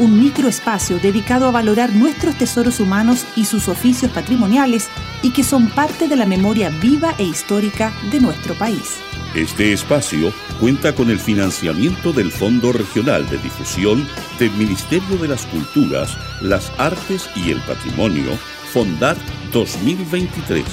[0.00, 4.88] un microespacio dedicado a valorar nuestros tesoros humanos y sus oficios patrimoniales
[5.22, 8.96] y que son parte de la memoria viva e histórica de nuestro país.
[9.34, 15.44] Este espacio cuenta con el financiamiento del Fondo Regional de Difusión del Ministerio de las
[15.46, 18.36] Culturas, las Artes y el Patrimonio,
[18.72, 19.18] Fondar
[19.52, 20.64] 2023.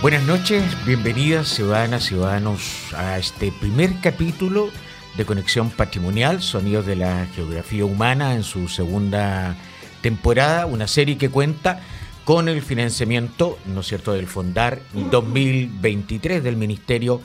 [0.00, 4.70] Buenas noches, bienvenidas ciudadanas, ciudadanos a este primer capítulo
[5.16, 9.56] de Conexión Patrimonial, Sonidos de la Geografía Humana en su segunda
[10.02, 11.80] temporada, una serie que cuenta
[12.24, 17.20] con el financiamiento, ¿no es cierto?, del Fondar 2023 del Ministerio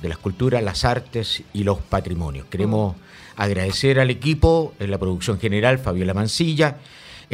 [0.00, 2.46] de las Culturas, las Artes y los Patrimonios.
[2.46, 2.96] Queremos
[3.36, 6.78] agradecer al equipo en la producción general, Fabiola Mancilla,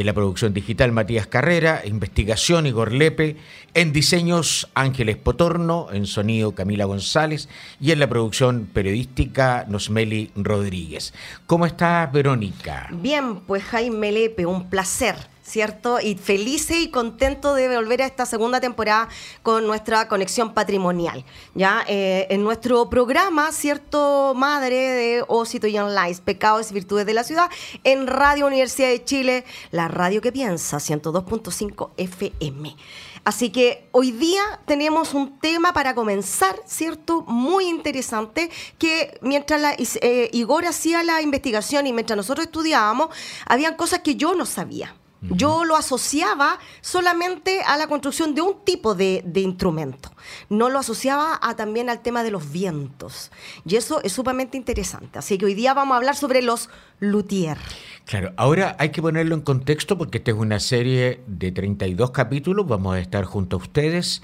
[0.00, 3.36] en la producción digital Matías Carrera, investigación Igor Lepe,
[3.74, 7.48] en diseños Ángeles Potorno, en sonido Camila González
[7.80, 11.12] y en la producción periodística Nosmeli Rodríguez.
[11.46, 12.88] ¿Cómo estás, Verónica?
[12.92, 15.16] Bien, pues Jaime Lepe, un placer
[15.50, 15.98] ¿cierto?
[16.00, 19.08] Y feliz y contento de volver a esta segunda temporada
[19.42, 21.24] con nuestra conexión patrimonial.
[21.54, 24.32] Ya eh, en nuestro programa, ¿cierto?
[24.36, 27.50] Madre de Osito Young Lies, Pecados y Virtudes de la Ciudad,
[27.82, 32.76] en Radio Universidad de Chile, la radio que piensa, 102.5 FM.
[33.24, 37.22] Así que hoy día tenemos un tema para comenzar, ¿cierto?
[37.22, 43.08] Muy interesante, que mientras la, eh, Igor hacía la investigación y mientras nosotros estudiábamos,
[43.46, 44.96] habían cosas que yo no sabía.
[45.22, 50.10] Yo lo asociaba solamente a la construcción de un tipo de, instrumento.
[50.48, 53.30] No lo asociaba a, también al tema de los vientos.
[53.66, 55.18] Y eso es sumamente interesante.
[55.18, 56.70] Así que hoy día vamos a hablar sobre los
[57.00, 57.58] luthier.
[58.06, 62.66] Claro, ahora hay que ponerlo en contexto porque esta es una serie de 32 capítulos.
[62.66, 64.22] Vamos a estar junto a ustedes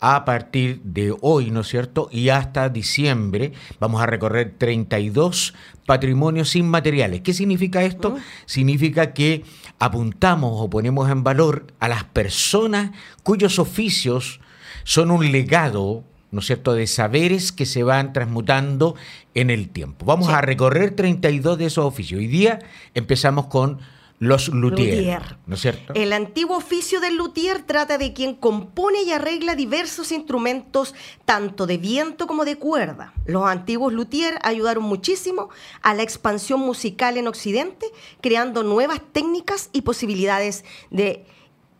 [0.00, 2.08] a partir de hoy, ¿no es cierto?
[2.10, 5.54] Y hasta diciembre vamos a recorrer 32
[5.86, 7.20] patrimonios inmateriales.
[7.20, 8.16] ¿Qué significa esto?
[8.46, 9.44] Significa que
[9.78, 14.40] apuntamos o ponemos en valor a las personas cuyos oficios
[14.84, 18.94] son un legado, ¿no es cierto?, de saberes que se van transmutando
[19.34, 20.06] en el tiempo.
[20.06, 22.20] Vamos a recorrer 32 de esos oficios.
[22.20, 22.58] Hoy día
[22.94, 23.80] empezamos con
[24.20, 25.94] los luthier, ¿no es cierto?
[25.94, 30.94] El antiguo oficio del luthier trata de quien compone y arregla diversos instrumentos,
[31.24, 33.14] tanto de viento como de cuerda.
[33.24, 35.48] Los antiguos luthier ayudaron muchísimo
[35.80, 37.86] a la expansión musical en Occidente,
[38.20, 41.24] creando nuevas técnicas y posibilidades de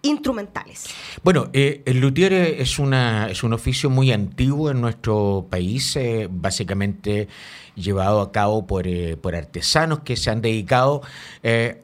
[0.02, 0.86] instrumentales.
[1.22, 6.26] Bueno, eh, el luthier es, una, es un oficio muy antiguo en nuestro país, eh,
[6.30, 7.28] básicamente
[7.80, 11.02] llevado a cabo por, eh, por, artesanos que se han dedicado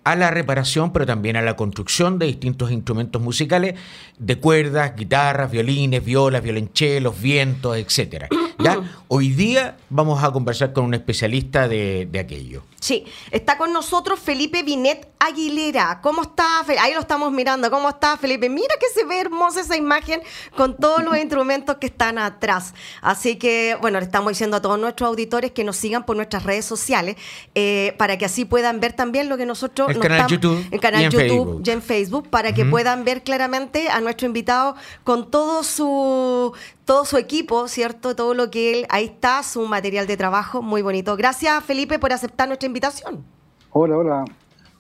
[0.05, 3.75] a la reparación, pero también a la construcción de distintos instrumentos musicales,
[4.19, 8.27] de cuerdas, guitarras, violines, violas, violonchelos, vientos, etc.
[8.59, 8.81] ¿Ya?
[9.09, 12.63] Hoy día vamos a conversar con un especialista de, de aquello.
[12.81, 16.01] Sí, está con nosotros Felipe Binet Aguilera.
[16.03, 16.65] ¿Cómo está?
[16.81, 17.71] Ahí lo estamos mirando.
[17.71, 18.49] ¿Cómo está, Felipe?
[18.49, 20.21] Mira que se ve hermosa esa imagen
[20.57, 22.75] con todos los instrumentos que están atrás.
[23.01, 26.45] Así que, bueno, le estamos diciendo a todos nuestros auditores que nos sigan por nuestras
[26.45, 27.17] redes sociales
[27.55, 29.91] eh, para que así puedan ver también lo que nosotros...
[29.91, 30.65] El canal YouTube.
[30.71, 34.77] El canal y YouTube y en Facebook para que puedan ver claramente a nuestro invitado
[35.03, 36.53] con todo su
[36.87, 38.15] todo su equipo, ¿cierto?
[38.15, 41.17] Todo lo que él, ahí está, su material de trabajo, muy bonito.
[41.17, 43.25] Gracias, Felipe, por aceptar nuestra invitación.
[43.73, 44.25] Hola, hola,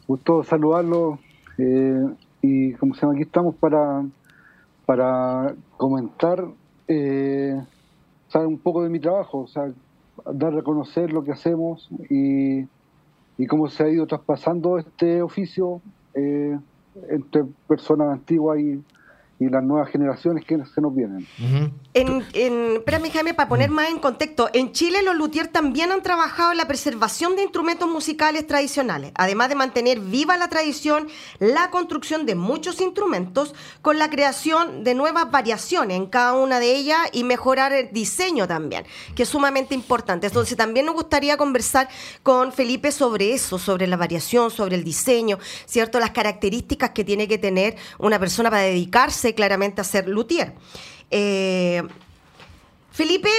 [0.07, 1.19] gusto saludarlo.
[1.59, 2.05] Eh,
[2.43, 4.07] y como se llama, aquí estamos para,
[4.87, 6.47] para comentar
[6.87, 7.61] eh,
[8.35, 9.73] un poco de mi trabajo, o sea,
[10.33, 12.61] dar a conocer lo que hacemos y,
[13.37, 15.81] y cómo se ha ido traspasando este oficio
[16.15, 16.57] eh,
[17.09, 18.81] entre personas antiguas y,
[19.39, 21.27] y las nuevas generaciones que se nos vienen.
[21.93, 26.03] en, en, espérame, Jaime, para poner más en contexto, en Chile los luthiers también han
[26.03, 31.71] trabajado en la preservación de instrumentos musicales tradicionales, además de mantener viva la tradición, la
[31.71, 36.99] construcción de muchos instrumentos, con la creación de nuevas variaciones en cada una de ellas
[37.13, 38.85] y mejorar el diseño también,
[39.15, 40.29] que es sumamente importante.
[40.29, 41.89] Entonces también nos gustaría conversar
[42.23, 46.01] con Felipe sobre eso, sobre la variación, sobre el diseño, ¿cierto?
[46.01, 50.55] Las características que tiene que tener una persona para dedicarse claramente a ser luthier.
[51.11, 51.83] Eh,
[52.91, 53.31] Felipe,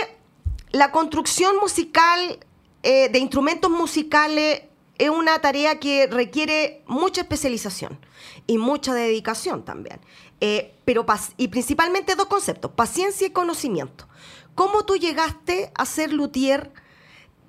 [0.71, 2.39] la construcción musical
[2.83, 4.63] eh, de instrumentos musicales
[4.97, 7.99] es una tarea que requiere mucha especialización
[8.47, 9.99] y mucha dedicación también.
[10.39, 11.05] Eh, pero
[11.37, 14.07] y principalmente dos conceptos, paciencia y conocimiento.
[14.55, 16.71] ¿Cómo tú llegaste a ser luthier?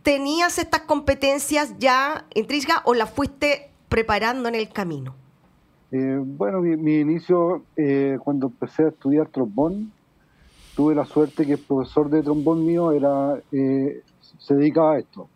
[0.03, 5.18] ¿Tenías estas competencias ya intrínsecas o las fuiste preparando en el camino?
[5.91, 9.91] Eh, bueno, mi, inicio, eh, cuando empecé a estudiar trombón,
[10.77, 14.03] tuve la suerte que el profesor de trombón mío era eh,
[14.39, 15.29] se dedicaba a esto.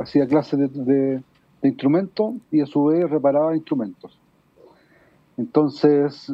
[0.00, 1.22] hacía clases de,
[1.62, 4.16] instrumentos y a su vez reparaba instrumentos.
[5.36, 6.32] Entonces,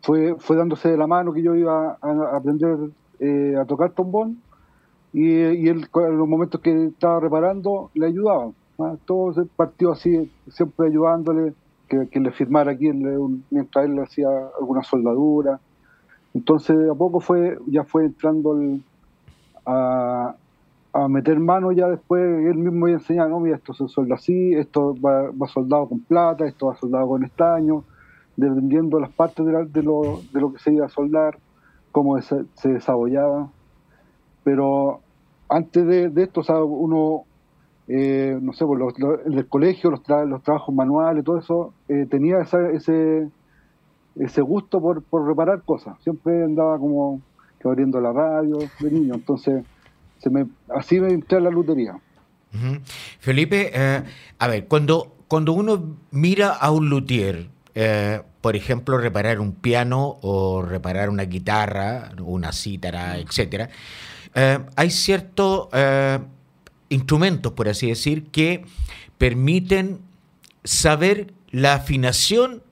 [0.00, 2.78] fue, fue dándose de la mano que yo iba a, aprender
[3.60, 4.40] a tocar trombón
[5.12, 8.50] y, y él, en los momentos que estaba reparando, le ayudaba.
[9.04, 11.52] Todo se partió así, siempre ayudándole
[11.88, 12.90] que, le firmara aquí
[13.50, 15.58] mientras él hacía alguna soldadura.
[16.34, 18.58] Entonces, a poco fue, ya fue entrando
[19.66, 20.34] a,
[21.08, 24.96] meter mano ya después, él mismo iba enseñar, no, mira, esto se solda así, esto
[25.00, 27.84] va, soldado con plata, esto va soldado con estaño,
[28.36, 31.38] dependiendo las partes de, lo, de lo que se iba a soldar,
[31.92, 33.48] cómo se, se desabollaba.
[34.42, 35.00] Pero
[35.48, 37.24] antes de, de esto, o sea, uno
[37.90, 38.94] eh, no sé, pues los,
[39.24, 43.28] el colegio, los, los trabajos manuales, todo eso, eh, tenía ese,
[44.16, 45.96] ese gusto por, reparar cosas.
[46.02, 47.22] Siempre andaba como
[47.64, 49.64] abriendo la radio de niño, entonces
[50.18, 51.98] se me, así me entré a la lutería.
[53.20, 54.02] Felipe, eh,
[54.38, 57.48] a ver, cuando, cuando uno mira a un luthier,
[58.40, 63.68] por ejemplo, reparar un piano o reparar una guitarra, una cítara, etcétera,
[64.76, 65.68] hay cierto
[66.88, 68.64] instrumentos, por así decir, que
[69.18, 70.00] permiten
[70.64, 72.62] saber la afinación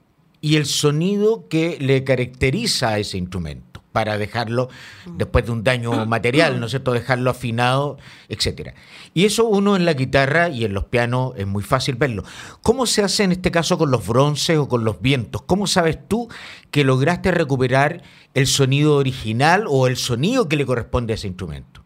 [0.41, 3.67] y el sonido que le caracteriza a ese instrumento
[3.97, 4.69] para dejarlo
[5.17, 6.93] después de un daño material, ¿no es cierto?
[6.93, 7.97] Dejarlo afinado,
[8.29, 8.75] etcétera.
[9.15, 12.23] Y eso uno en la guitarra y en los pianos es muy fácil verlo.
[12.61, 15.41] ¿Cómo se hace en este caso con los bronces o con los vientos?
[15.41, 16.29] ¿Cómo sabes tú
[16.71, 18.03] que lograste recuperar
[18.35, 21.83] el sonido original o el sonido que le corresponde a ese instrumento?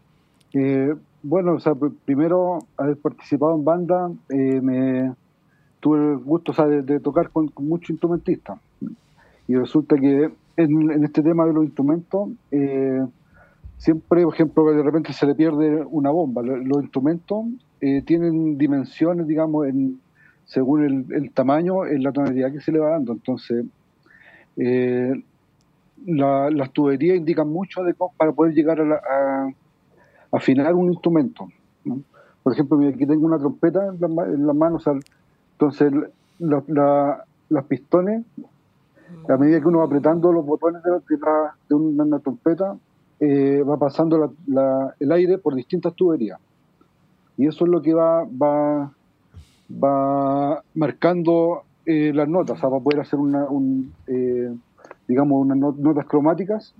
[0.53, 1.73] Eh, bueno, o sea,
[2.05, 5.13] primero haber participado en banda, eh, me
[5.79, 8.59] tuve el gusto de, tocar con, muchos instrumentistas.
[9.47, 13.05] Y resulta que en, este tema de los instrumentos, eh,
[13.77, 16.41] siempre, por ejemplo, de repente se le pierde una bomba.
[16.41, 17.45] Los, instrumentos
[17.81, 19.99] eh, tienen dimensiones, digamos, en,
[20.45, 23.13] según el, tamaño, en la tonalidad que se le va dando.
[23.13, 23.65] Entonces,
[26.05, 29.53] las tuberías indican mucho de, para poder llegar a, la, a
[30.31, 31.47] afinar un instrumento.
[32.43, 34.83] Por ejemplo, aquí tengo una trompeta en, las manos,
[35.53, 35.93] entonces
[36.39, 38.25] las pistones,
[39.29, 42.77] a medida que uno va apretando los botones de, una, trompeta,
[43.19, 44.33] eh, va pasando
[44.99, 46.39] el aire por distintas tuberías.
[47.37, 48.91] Y eso es lo que va, va,
[49.71, 53.93] va marcando eh, las notas, o sea, va a poder hacer una, un,
[55.07, 56.73] digamos, unas notas cromáticas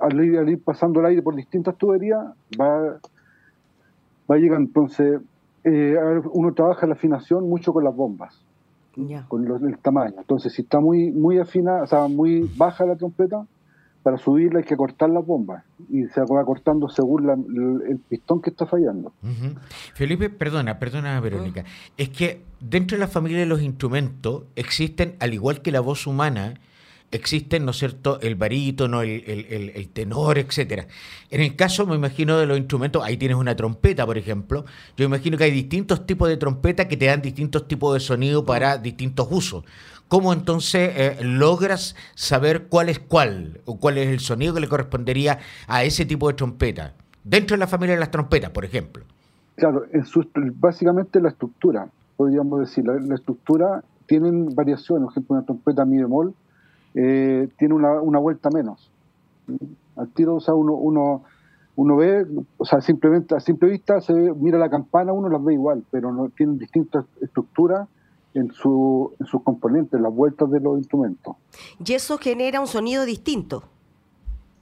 [0.00, 2.20] al ir, pasando el aire por distintas tuberías,
[2.60, 2.98] va,
[4.30, 5.20] va a llegar entonces,
[5.64, 5.96] eh,
[6.32, 8.34] uno trabaja la afinación mucho con las bombas,
[9.28, 10.14] con el tamaño.
[10.18, 13.46] Entonces, si está muy, muy afinada, o sea, muy baja la trompeta,
[14.02, 18.50] para subirla hay que cortar las bombas y se va cortando según el, pistón que
[18.50, 19.12] está fallando.
[19.94, 21.64] Felipe, perdona, perdona Verónica,
[21.96, 26.06] es que dentro de la familia de los instrumentos existen, al igual que la voz
[26.06, 26.54] humana,
[27.10, 29.24] existen, ¿no es cierto?, el barítono, el,
[29.74, 30.86] el, tenor, etcétera.
[31.30, 34.64] En el caso, me imagino, de los instrumentos, ahí tienes una trompeta, por ejemplo.
[34.96, 38.44] Yo imagino que hay distintos tipos de trompeta que te dan distintos tipos de sonido
[38.44, 39.64] para distintos usos.
[40.08, 44.68] ¿Cómo entonces eh, logras saber cuál es cuál, o cuál es el sonido que le
[44.68, 45.38] correspondería
[45.68, 46.94] a ese tipo de trompeta?
[47.22, 49.04] Dentro de la familia de las trompetas, por ejemplo.
[49.56, 50.04] Claro, en
[50.58, 52.84] básicamente la estructura, podríamos decir.
[52.86, 56.34] La, estructura tienen variaciones, por ejemplo, una trompeta mi bemol
[56.94, 58.90] eh, tiene una, una, vuelta menos.
[59.96, 61.24] Al tiro, o sea, uno, uno,
[61.76, 65.54] uno ve, o sea, simplemente a simple vista se mira la campana, uno las ve
[65.54, 67.88] igual, pero no tienen distintas estructuras
[68.34, 71.36] en, su, en sus componentes, las vueltas de los instrumentos.
[71.84, 73.64] Y eso genera un sonido distinto.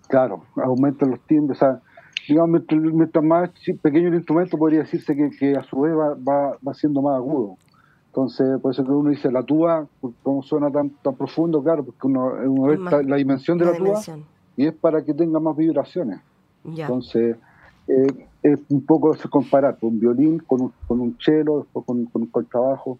[0.08, 1.58] Claro, aumenta los timbres.
[1.58, 1.80] O sea,
[2.26, 3.50] digamos, mientras, más
[3.82, 7.56] pequeño el instrumento, podría decirse que, a su vez va, va, siendo más agudo.
[8.08, 9.86] Entonces, por eso que uno dice la tuba,
[10.22, 12.32] como suena tan, tan profundo, claro, porque uno,
[12.64, 14.00] ve la dimensión de la, tuba
[14.56, 16.20] y es para que tenga más vibraciones.
[16.64, 17.36] Entonces,
[17.86, 22.06] eh, es un poco se comparar un violín con un, con un cello, después con,
[22.06, 22.98] con un contrabajo.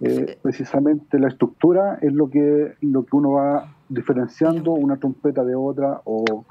[0.00, 5.54] Eh, precisamente la estructura es lo que, lo que uno va diferenciando una trompeta de
[5.54, 6.44] otra o,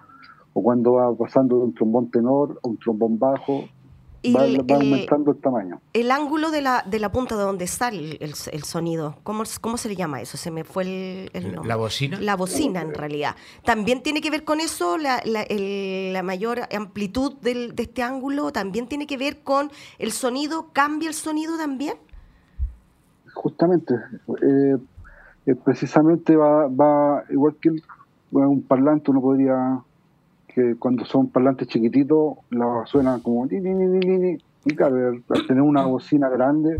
[0.54, 3.64] cuando va pasando de un trombón tenor a un trombón bajo,
[4.32, 5.82] va, aumentando el tamaño.
[5.94, 9.90] El ángulo de la, de la punta de donde sale el, sonido, ¿cómo, ¿cómo, se
[9.90, 10.38] le llama eso?
[10.38, 12.20] Se me fue el, ¿La bocina?
[12.20, 13.36] La bocina, en realidad.
[13.66, 18.52] ¿También tiene que ver con eso, la, la, mayor amplitud del, de este ángulo?
[18.52, 20.70] ¿También tiene que ver con el sonido?
[20.74, 21.96] ¿Cambia el sonido también?
[23.34, 23.96] justamente,
[24.42, 24.78] eh,
[25.46, 27.72] eh, precisamente va, va igual que
[28.32, 29.82] un parlante, uno podría,
[30.54, 35.62] que cuando son parlantes chiquititos, la suena como ni, ni, ni, y claro, al tener
[35.62, 36.80] una bocina grande,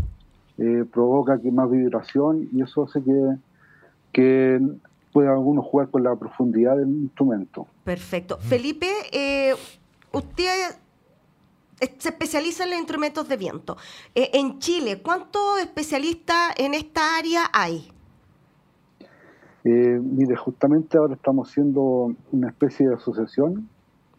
[0.58, 3.36] eh, provoca que más vibración y eso hace que,
[4.12, 4.60] que
[5.12, 7.66] pueda uno jugar con la profundidad del instrumento.
[7.84, 8.38] Perfecto.
[8.38, 8.88] Felipe,
[10.12, 10.76] usted
[11.98, 13.76] se especializa en los instrumentos de viento.
[14.14, 17.90] Eh, en Chile, ¿cuántos especialistas en esta área hay?
[19.64, 23.68] Eh, mire, justamente ahora estamos haciendo una especie de asociación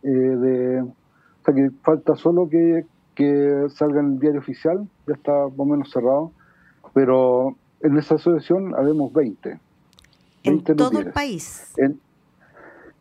[0.03, 0.81] eh, de...
[0.81, 2.85] O sea, que falta solo que,
[3.69, 6.31] salga en el diario oficial, ya está más o menos cerrado,
[6.93, 9.59] pero en esa asociación habemos 20.
[10.43, 11.73] ¿En todo el país?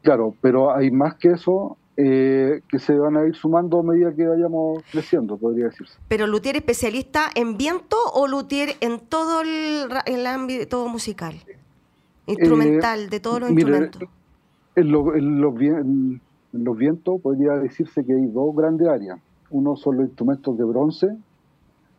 [0.03, 4.13] claro, pero hay más que eso, eh, que se van a ir sumando a medida
[4.13, 5.97] que vayamos creciendo, podría decirse.
[6.09, 11.35] ¿Pero Luthier especialista en viento o Luthier en todo el, ámbito musical?
[12.27, 14.03] Instrumental, de todos los instrumentos.
[14.77, 19.21] En, los, vientos podría decirse que hay dos grandes áreas.
[19.51, 21.17] Uno son los instrumentos de bronce,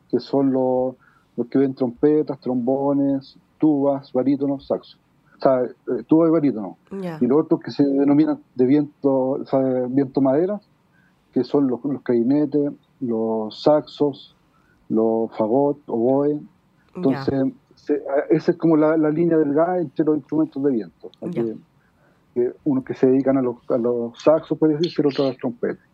[0.09, 0.95] que son los,
[1.37, 4.99] los que ven trompetas, trombones, tubas, barítonos, saxos
[5.37, 6.77] o sea, eh, tubo de barítono.
[6.91, 10.59] Y los otros que se denominan de viento, o sea, viento madera,
[11.33, 12.01] que son los, los
[13.01, 14.35] los saxos,
[14.89, 16.39] los fagot, oboe.
[16.95, 17.51] Entonces,
[18.29, 21.11] esa es como la, línea delgada entre los instrumentos de viento.
[22.33, 25.37] que, unos que se dedican a los, a los saxos, puede decir, otros a las
[25.37, 25.85] trompetas.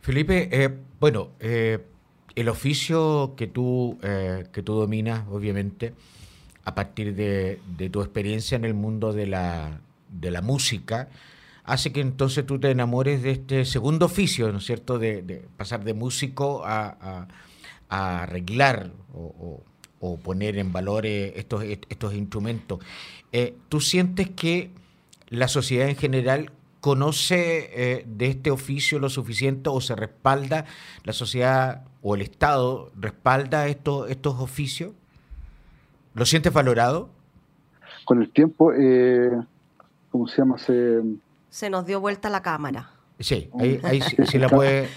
[0.00, 0.70] Felipe, eh,
[1.00, 1.84] bueno, eh,
[2.34, 5.92] el oficio que tú, que tú dominas, obviamente,
[6.68, 9.80] a partir de, tu experiencia en el mundo de la,
[10.42, 11.08] música,
[11.64, 15.82] hace que entonces tú te enamores de este segundo oficio, ¿no es cierto?, de, pasar
[15.82, 17.26] de músico a,
[17.88, 19.62] arreglar o,
[20.00, 22.80] poner en valor eh, estos, estos instrumentos.
[23.32, 24.70] Eh, ¿Tú sientes que
[25.28, 26.50] la sociedad en general
[26.80, 30.64] conoce eh, de este oficio lo suficiente o se respalda,
[31.04, 34.92] la sociedad o el Estado respalda estos, estos oficios?
[36.14, 37.10] ¿Lo sientes valorado?
[38.04, 39.30] Con el tiempo, eh,
[40.10, 40.58] ¿cómo se llama?
[40.58, 41.02] Se,
[41.50, 42.90] se nos dio vuelta la cámara.
[43.20, 43.50] Sí,
[43.82, 44.88] ahí, sí, la puedes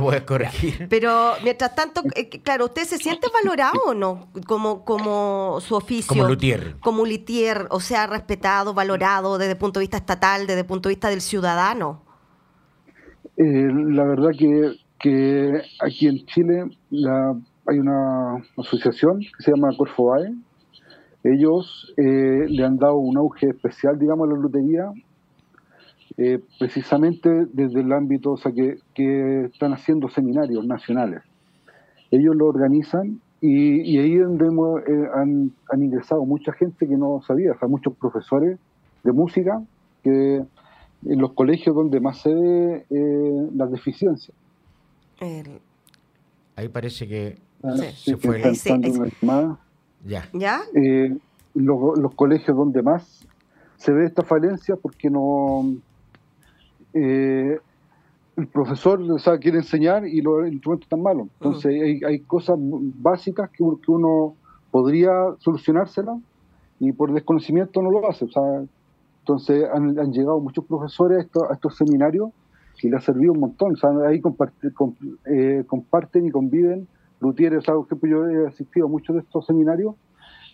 [0.00, 0.88] puede corregir.
[0.90, 4.28] Pero mientras tanto, eh, claro, ¿usted se siente valorado o no?
[4.46, 6.08] Como, como su oficio.
[6.08, 6.76] Como luthier.
[6.80, 10.88] Como luthier, o sea, respetado, valorado desde el punto de vista estatal, desde el punto
[10.88, 12.02] de vista del ciudadano.
[13.36, 17.36] Eh, la verdad que, que aquí en Chile la,
[17.66, 20.34] hay una asociación que se llama Corfobae,
[21.22, 24.90] ellos eh, le han dado un auge especial, digamos, a la lotería,
[26.22, 28.78] eh, precisamente desde el ámbito, o sea, que,
[29.46, 31.22] están haciendo seminarios nacionales.
[32.10, 37.58] Ellos lo organizan y, ahí donde eh, han, ingresado mucha gente que no sabía, o
[37.58, 38.58] sea, muchos profesores
[39.02, 39.62] de música
[40.02, 40.44] que
[41.06, 42.84] en los colegios donde más se ve
[43.54, 44.36] las deficiencias.
[46.56, 48.42] Ahí parece que ah, se fue.
[48.42, 48.54] el
[50.04, 50.28] ya.
[50.32, 50.60] ¿Ya?
[50.74, 51.16] Eh,
[51.54, 53.26] los, colegios donde más
[53.76, 55.76] se ve esta falencia porque no.
[56.94, 57.58] Eh,
[58.36, 59.00] el profesor
[59.40, 61.28] quiere enseñar y los instrumentos están malos.
[61.40, 64.34] Entonces hay, hay, cosas básicas que, uno
[64.70, 66.18] podría solucionárselas
[66.78, 68.26] y por desconocimiento no lo hace.
[69.20, 72.30] entonces han, llegado muchos profesores a estos, seminarios
[72.82, 73.76] y les ha servido un montón.
[74.06, 74.22] ahí
[75.26, 76.88] eh, comparten y conviven
[77.20, 79.94] Luthier, o por yo he asistido a muchos de estos seminarios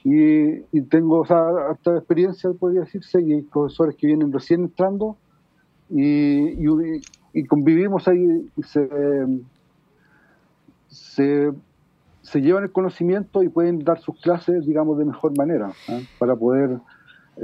[0.08, 5.16] y, tengo o sea, esta experiencia, podría decirse, y hay profesores que vienen recién entrando
[5.90, 8.88] y, convivimos ahí y se,
[12.26, 16.00] se llevan el conocimiento y pueden dar sus clases, digamos, de mejor manera, ¿ah?
[16.18, 16.80] para poder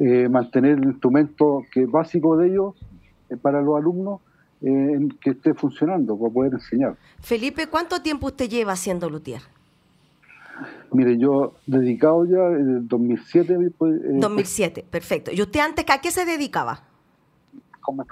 [0.01, 2.75] eh, mantener el instrumento que es básico de ellos
[3.31, 4.21] eh, para los alumnos
[4.63, 6.97] eh, que esté funcionando, para poder enseñar.
[7.21, 9.43] Felipe, ¿cuánto tiempo usted lleva haciendo luthier?
[10.93, 13.57] Mire, yo dedicado ya en el 2007.
[13.79, 15.31] 2007, perfecto.
[15.33, 16.83] ¿Y usted antes a qué se dedicaba?
[17.81, 18.05] Como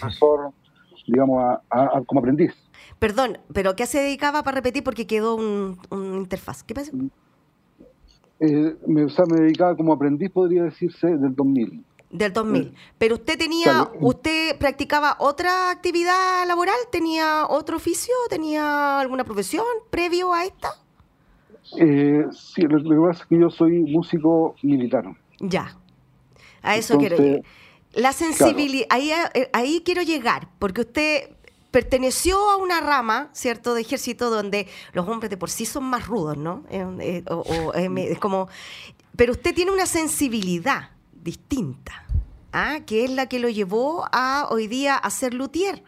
[0.00, 0.52] profesor,
[1.06, 1.58] digamos,
[2.06, 2.54] como aprendiz.
[2.98, 4.82] Perdón, pero ¿qué se dedicaba para repetir?
[4.82, 6.62] Porque quedó un, interfaz.
[6.62, 6.92] ¿Qué pasa?
[8.40, 11.84] Eh, me, o sea, me dedicaba como aprendiz, podría decirse, del 2000.
[12.10, 12.74] Del 2000.
[12.98, 20.32] Pero usted tenía, usted practicaba otra actividad laboral, tenía otro oficio, tenía alguna profesión previo
[20.32, 20.70] a esta.
[21.78, 25.04] Eh, sí, lo, que pasa es que yo soy músico militar.
[25.40, 25.76] Ya.
[26.62, 27.42] A eso quiero llegar.
[27.96, 29.10] La sensibilidad, ahí,
[29.52, 31.30] ahí quiero llegar, porque usted
[31.70, 36.06] perteneció a una rama, ¿cierto?, de ejército donde los hombres de por sí son más
[36.06, 36.64] rudos, ¿no?
[36.70, 37.24] Eh, eh,
[37.74, 38.48] eh, es como,
[39.16, 42.04] pero usted tiene una sensibilidad distinta,
[42.52, 42.80] ¿ah?
[42.86, 45.82] que es la que lo llevó a hoy día a ser luthier.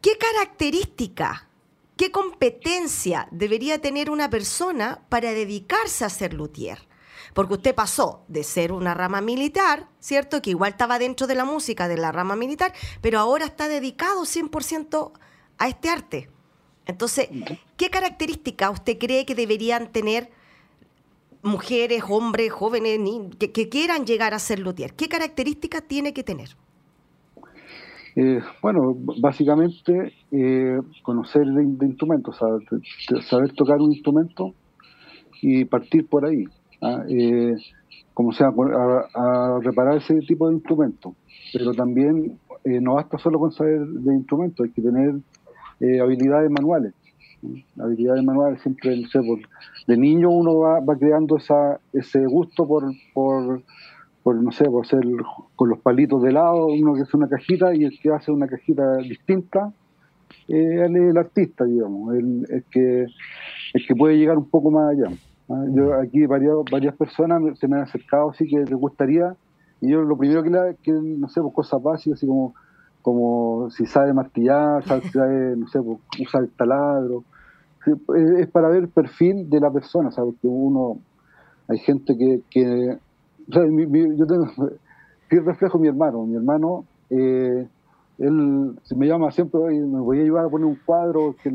[0.00, 1.48] ¿Qué característica,
[1.96, 6.87] qué competencia debería tener una persona para dedicarse a ser luthier?
[7.34, 10.42] Porque usted pasó de ser una rama militar, ¿cierto?
[10.42, 14.22] Que igual estaba dentro de la música de la rama militar, pero ahora está dedicado
[14.22, 15.12] 100%
[15.58, 16.30] a este arte.
[16.86, 17.28] Entonces,
[17.76, 20.30] ¿qué características usted cree que deberían tener
[21.42, 22.98] mujeres, hombres, jóvenes,
[23.38, 24.94] que, quieran llegar a ser luthier?
[24.94, 26.48] ¿Qué características tiene que tener?
[28.16, 34.54] Eh, bueno, básicamente eh, conocer de, instrumentos, saber, tocar un instrumento
[35.40, 36.46] y partir por ahí
[36.80, 37.56] a, eh,
[38.14, 41.14] como sea, a, reparar ese tipo de instrumentos.
[41.52, 45.14] Pero también eh, no basta solo con saber de instrumentos, hay que tener
[45.80, 46.94] eh, habilidades manuales.
[47.78, 49.38] Habilidades manuales siempre, no sé, por,
[49.86, 53.62] de niño uno va, va creando esa, ese gusto por, por,
[54.24, 55.04] por, no sé, por hacer
[55.54, 58.48] con los palitos de lado, uno que hace una cajita y el que hace una
[58.48, 59.72] cajita distinta,
[60.48, 63.06] es el artista, digamos, el, el, que,
[63.74, 65.16] el que puede llegar un poco más allá.
[65.50, 69.34] Ah, yo aquí varias, varias personas se me han acercado así que les gustaría,
[69.80, 72.54] y yo lo primero que, le, que no sé, pues cosas básicas, así como,
[73.00, 77.24] como si sabe martillar, sabe, no sé, pues, usar el taladro.
[78.38, 80.34] es, para ver el perfil de la persona, ¿sabes?
[80.34, 80.98] Porque uno,
[81.68, 82.98] hay gente que, que
[83.48, 84.46] o sea, yo tengo,
[85.30, 87.66] el reflejo mi hermano, mi hermano, eh,
[88.18, 91.50] él me llama siempre, me voy a ayudar a poner un cuadro que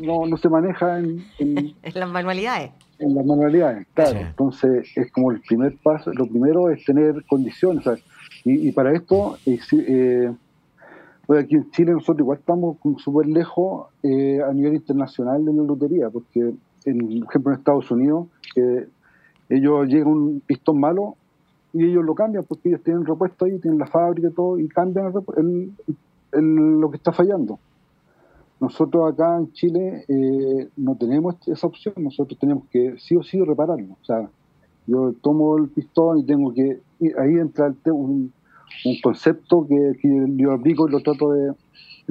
[0.00, 2.70] no, no se maneja en, en las manualidades
[3.02, 4.20] en las manualidades, claro.
[4.20, 7.84] Entonces, es como el primer paso, lo primero es tener condiciones.
[8.44, 10.32] Y, para esto, eh, eh,
[11.26, 15.62] pues aquí en Chile nosotros igual estamos súper lejos eh, a nivel internacional de la
[15.62, 16.52] lotería, porque,
[16.84, 18.26] en, por ejemplo, en Estados Unidos,
[19.48, 21.16] ellos llegan un pistón malo
[21.72, 24.68] y ellos lo cambian porque ellos tienen repuesto ahí, tienen la fábrica y todo, y
[24.68, 25.12] cambian
[26.32, 27.58] lo que está fallando.
[28.62, 33.42] Nosotros acá en Chile eh, no tenemos esa opción, nosotros tenemos que sí o sí
[33.42, 33.96] repararlo.
[34.00, 34.30] O sea,
[34.86, 36.80] yo tomo el pistón y tengo que,
[37.18, 38.32] ahí entra un,
[38.84, 39.94] un concepto que,
[40.36, 41.52] yo aplico y lo trato de,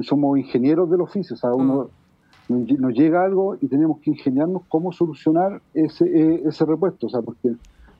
[0.00, 1.88] somos ingenieros del oficio, o sea, uno
[2.48, 2.74] mm.
[2.78, 7.22] nos llega algo y tenemos que ingeniarnos cómo solucionar ese, e, ese repuesto, o sea,
[7.22, 7.54] porque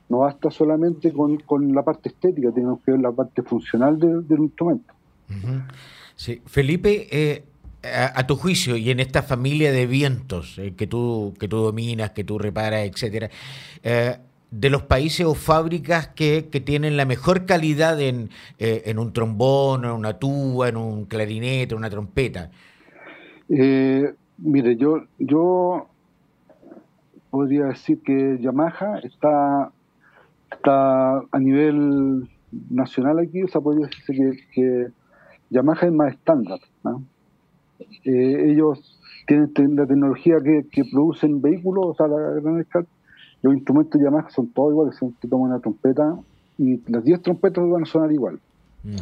[0.09, 4.39] no basta solamente con, con la parte estética, tenemos que ver la parte funcional del
[4.41, 4.93] instrumento.
[6.15, 7.45] Sí, Felipe, eh,
[7.83, 12.11] a, tu juicio y en esta familia de vientos eh, que, tú, que tú dominas,
[12.11, 13.29] que tú reparas, etcétera,
[13.83, 14.17] eh,
[14.51, 19.83] de los países o fábricas que, tienen la mejor calidad en, eh, en, un trombón,
[19.85, 22.49] en una tuba, en un clarinete, en una trompeta?
[23.49, 25.87] mire, yo, yo
[27.29, 29.71] podría decir que Yamaha está,
[30.51, 32.29] está a nivel
[32.69, 34.87] nacional aquí, o sea, podría decirse que, que
[35.49, 36.59] Yamaha es más estándar.
[38.03, 42.85] Eh, ellos tienen la tecnología que, producen vehículos, o sea, la gran escala,
[43.41, 46.17] los instrumentos Yamaha son todos iguales, son que toman una trompeta
[46.57, 48.39] y las 10 trompetas van a sonar igual.
[48.83, 48.95] Mm.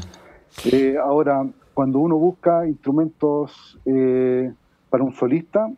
[0.72, 4.52] Eh, ahora, cuando uno busca instrumentos eh,
[4.90, 5.72] para un solista,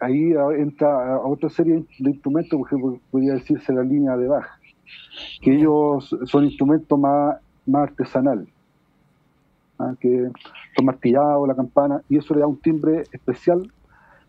[0.00, 4.46] ahí entra a otra serie de instrumentos, por ejemplo, podría decirse la línea de Bach,
[5.40, 8.48] que ellos son instrumentos más, más artesanales.
[9.78, 9.94] ¿Ah?
[10.00, 10.30] que
[10.76, 13.62] son martillados, la campana, y eso le da un timbre especial,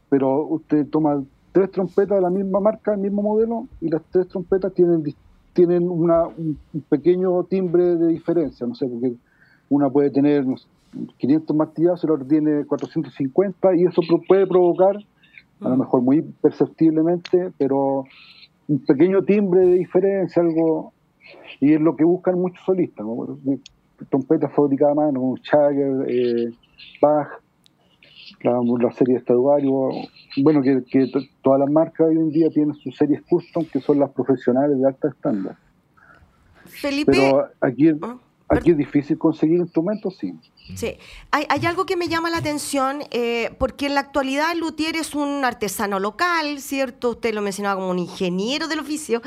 [0.09, 4.27] pero usted toma tres trompetas de la misma marca, el mismo modelo, y las tres
[4.27, 5.03] trompetas tienen,
[5.53, 6.59] tienen una, un
[6.89, 9.15] pequeño timbre de diferencia, no sé, porque
[9.69, 10.45] una puede tener
[11.17, 14.97] 500 martillados y la otra tiene 450, y eso puede provocar
[15.61, 15.79] a lo Mm.
[15.79, 18.05] mejor muy perceptiblemente, pero
[18.67, 20.93] un pequeño timbre de diferencia, algo,
[21.59, 23.37] y es lo que buscan muchos solistas, ¿no?
[24.09, 26.53] Trompetas fabricadas a mano, Schager, eh,
[27.01, 27.27] Bach,
[28.41, 30.07] la, la serie Stradivarius,
[30.37, 33.81] bueno, que, que to- todas las marcas hoy en día tienen sus series custom, que
[33.81, 35.57] son las profesionales de alta estándar.
[36.65, 38.17] Felipe, Pero aquí, Ah,
[38.55, 40.33] aquí es difícil conseguir instrumentos, sí.
[40.75, 40.97] Sí,
[41.31, 45.13] hay, hay algo que me llama la atención, eh, porque en la actualidad luthier es
[45.15, 47.11] un artesano local, ¿cierto?
[47.11, 49.21] Usted lo mencionaba como un ingeniero del oficio.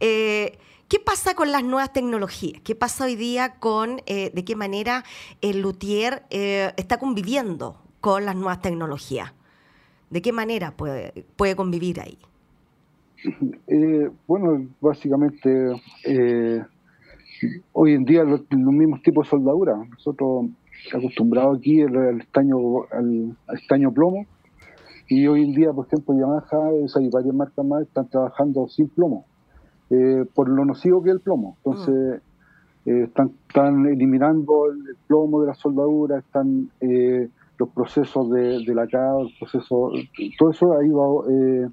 [0.00, 0.58] Eh,
[0.88, 2.62] ¿Qué pasa con las nuevas tecnologías?
[2.62, 5.04] ¿Qué pasa hoy día con eh, de qué manera
[5.42, 9.34] el luthier eh, está conviviendo con las nuevas tecnologías?
[10.08, 11.12] ¿De qué manera puede,
[11.56, 12.18] convivir ahí?
[13.66, 15.72] Eh, bueno, básicamente
[16.04, 16.64] eh,
[17.72, 19.76] hoy en día los, mismos tipos de soldadura.
[19.90, 20.46] Nosotros
[20.94, 22.56] acostumbrados aquí al, estaño
[22.90, 24.24] al, al estaño plomo
[25.06, 28.66] y hoy en día, por ejemplo, Yamaha o sea, y varias marcas más están trabajando
[28.68, 29.26] sin plomo
[29.90, 31.56] eh, por lo nocivo que es el plomo.
[31.64, 32.20] Entonces
[32.86, 39.22] eh, están, eliminando el, plomo de la soldadura, están eh, los procesos de, de lacado,
[39.22, 39.90] el proceso,
[40.38, 41.68] todo eso ha ido eh,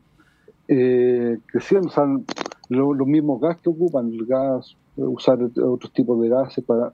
[0.67, 2.06] eh, creciendo, o sea,
[2.69, 6.91] lo- los mismos gas que ocupan, el gas, usar otros tipos de gases para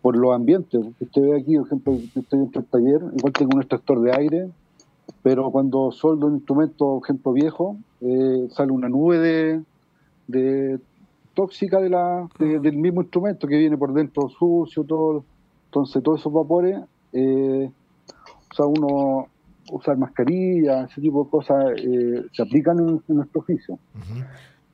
[0.00, 0.80] por los ambientes.
[1.00, 4.48] Usted ve aquí, por ejemplo, estoy dentro del taller, igual tengo un extractor de aire,
[5.22, 7.76] pero cuando soldo un instrumento, por ejemplo, viejo,
[8.50, 9.62] sale una nube de,
[10.26, 10.78] de
[11.34, 15.24] tóxica de la, de- del mismo instrumento que viene por dentro sucio, todo.
[15.66, 16.78] Entonces, todos esos vapores,
[17.12, 17.70] eh,
[18.50, 19.26] o sea, uno
[19.70, 23.78] usar mascarilla, ese tipo de cosas, eh, se aplican en, en nuestro oficio.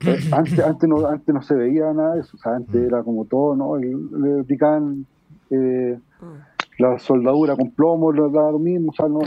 [0.06, 2.84] Eh, antes, antes, no, antes no se veía nada de eso, o sea, antes Mm.
[2.87, 3.76] era como todo, ¿no?
[3.76, 5.06] Le, aplicaban
[5.50, 6.82] eh, Mm.
[6.82, 9.20] la soldadura con plomo, daba lo mismo, o sea, no.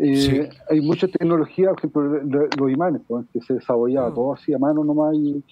[0.00, 0.04] Ah.
[0.04, 0.58] Eh, Sí.
[0.70, 1.78] Hay mucha tecnología, por
[2.16, 4.14] ejemplo, los imanes, pues, que se desabollaba Mm.
[4.14, 5.42] todo así a mano nomás y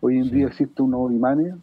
[0.00, 0.30] hoy en Sí.
[0.30, 1.54] día existen unos imanes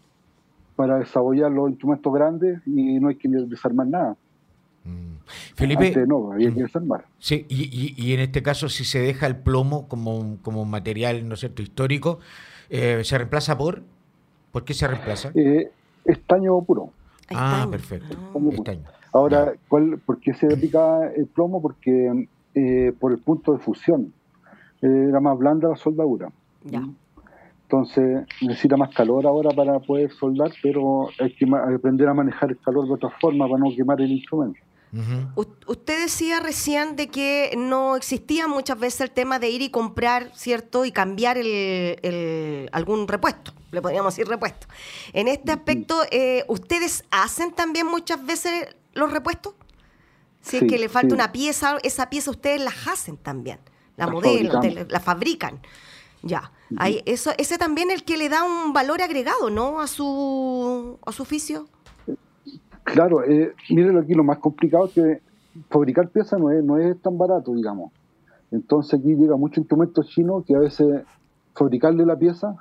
[0.76, 4.16] para desabollar los instrumentos grandes y no hay que desarmar nada.
[4.84, 5.16] Mm.
[5.56, 7.06] Felipe, Antes no, había que desarmar.
[7.20, 10.62] Sí, y, y- y en este caso, si se deja el plomo como, un- como
[10.62, 12.20] un material, ¿no es cierto?, histórico,
[12.70, 13.82] eh, ¿se reemplaza por?
[14.52, 15.32] ¿Por qué se reemplaza?
[15.36, 15.70] Eh,
[16.06, 16.92] estaño puro.
[17.32, 17.72] ah, Estaño.
[17.72, 18.18] perfecto.
[18.34, 18.40] Ah.
[18.54, 18.84] Estaño.
[19.18, 21.62] Ahora, ¿cuál, ¿por qué se aplicaba el plomo?
[21.62, 24.14] Porque eh, por el punto de fusión.
[24.82, 26.30] Eh, era más blanda la soldadura.
[26.64, 26.84] Ya.
[27.64, 32.60] Entonces necesita más calor ahora para poder soldar, pero hay que aprender a manejar el
[32.60, 34.60] calor de otra forma para no quemar el instrumento.
[35.68, 40.30] Usted decía recién de que no existía muchas veces el tema de ir y comprar,
[40.34, 40.86] ¿cierto?
[40.86, 44.66] Y cambiar el, el- algún repuesto, le podríamos decir repuesto.
[45.12, 49.54] En este aspecto, eh, ¿ustedes hacen también muchas veces los repuestos?
[50.42, 51.14] Si es Sí, que le falta sí.
[51.16, 53.60] una pieza, esa pieza ustedes la hacen también,
[53.98, 54.88] la La modelan, fabricamos.
[54.88, 55.60] te- la fabrican.
[56.24, 59.80] Ya, Ahí, eso, ese también es el que le da un valor agregado, ¿no?
[59.80, 61.68] A su, a su oficio.
[62.84, 65.22] Claro, eh, miren aquí lo más complicado es que
[65.70, 67.92] fabricar piezas no es, no es tan barato, digamos.
[68.52, 71.04] Entonces aquí llega mucho instrumento chino que a veces
[71.54, 72.56] fabricarle la pieza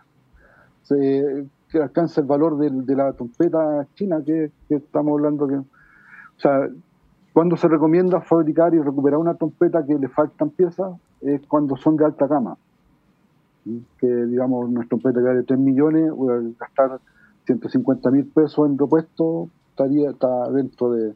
[0.82, 5.60] se que alcanza el valor de, la trompeta china que, que estamos hablando que
[6.36, 6.68] o sea
[7.32, 11.96] cuando se recomienda fabricar y recuperar una trompeta que le faltan piezas es cuando son
[11.98, 12.56] de alta gama.
[13.98, 16.12] Que digamos una trompeta que vale 3 millones
[16.58, 16.98] gastar
[17.44, 21.14] 150 mil pesos en repuesto estaría está dentro de,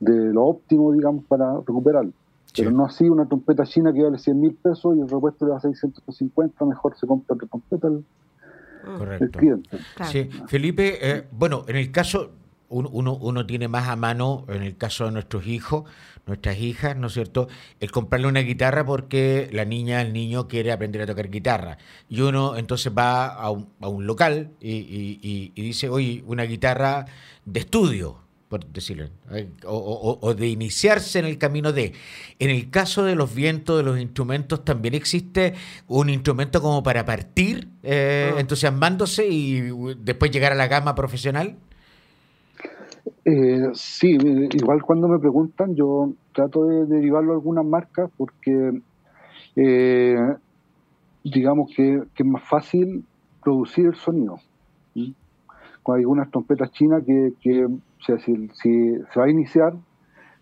[0.00, 2.12] de lo óptimo digamos para recuperarlo
[2.56, 5.50] pero no así una trompeta china que vale 100 mil pesos y el repuesto le
[5.52, 7.88] va a 650 mejor se compra otra trompeta.
[7.88, 8.04] El,
[8.86, 9.38] el Correcto.
[9.38, 10.12] cliente Claro.
[10.12, 12.30] Sí, Felipe, eh, bueno, en el caso,
[12.74, 15.84] uno, uno, uno tiene más a mano, en el caso de nuestros hijos,
[16.26, 17.48] nuestras hijas, ¿no es cierto?,
[17.80, 21.78] el comprarle una guitarra porque la niña, el niño quiere aprender a tocar guitarra.
[22.08, 26.22] Y uno entonces va a un, a un local y, y- y- y dice, oye,
[26.26, 27.04] una guitarra
[27.44, 31.92] de estudio, por decirlo, eh, o, o- o de iniciarse en el camino de.
[32.38, 35.54] En el caso de los vientos, de los instrumentos, también existe
[35.88, 38.40] un instrumento como para partir eh, Ah.
[38.40, 41.56] entusiasmándose y uh, después llegar a la gama profesional.
[43.24, 44.18] Eh, sí,
[44.52, 48.82] igual cuando me preguntan, yo trato de derivarlo a algunas marcas porque
[49.56, 50.36] eh,
[51.22, 53.04] digamos que, que es más fácil
[53.42, 54.38] producir el sonido.
[54.94, 55.14] ¿sí?
[55.82, 59.74] Con algunas trompetas chinas que, que, o sea, si, si se va a iniciar,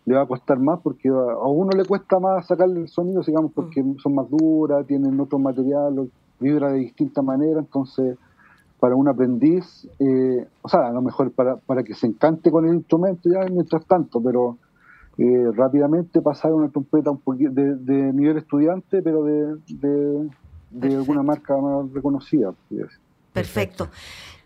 [0.05, 3.23] le va a costar más porque a a uno le cuesta más sacarle el sonido,
[3.23, 8.17] digamos, porque son más duras, tienen otro material, vibra de distinta manera, entonces
[8.83, 12.67] para un aprendiz, eh, o sea, a lo mejor para, para que se encante con
[12.67, 14.59] el instrumento ya mientras tanto, pero
[15.19, 17.23] eh, rápidamente pasar a una trompeta un
[17.55, 20.29] de, de, nivel estudiante, pero de,
[20.73, 22.53] de, alguna marca más reconocida.
[23.33, 23.89] Perfecto.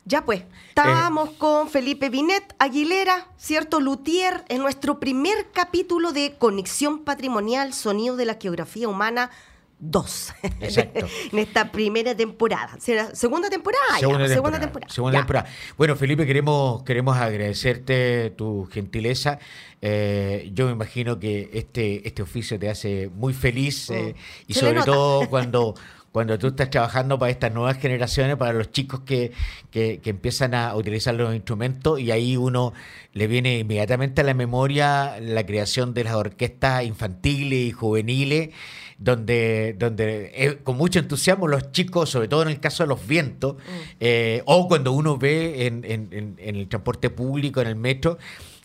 [0.04, 3.80] Ya pues, estábamos con Felipe Binet Aguilera, ¿cierto?
[3.80, 9.30] Lutier, en nuestro primer capítulo de Conexión Patrimonial, Sonido de la Geografía Humana
[9.78, 12.76] dos en esta primera temporada.
[12.78, 13.98] ¿Segunda temporada?
[13.98, 15.48] Segunda, temporada, segunda temporada.
[15.76, 19.38] Bueno, Felipe, queremos, queremos agradecerte tu gentileza.
[19.82, 24.44] Eh, yo me imagino que este, este oficio te hace muy feliz eh, mm.
[24.48, 25.74] y sobre todo cuando
[26.16, 29.32] cuando tú estás trabajando para estas nuevas generaciones, para los chicos que,
[29.70, 32.72] que, empiezan a utilizar los instrumentos y ahí uno
[33.12, 38.48] le viene inmediatamente a la memoria la creación de las orquestas infantiles y juveniles
[38.96, 43.06] donde, donde eh, con mucho entusiasmo los chicos, sobre todo en el caso de los
[43.06, 43.58] vientos, mm.
[44.00, 48.16] eh, o cuando uno ve en, en, en, el transporte público, en el metro,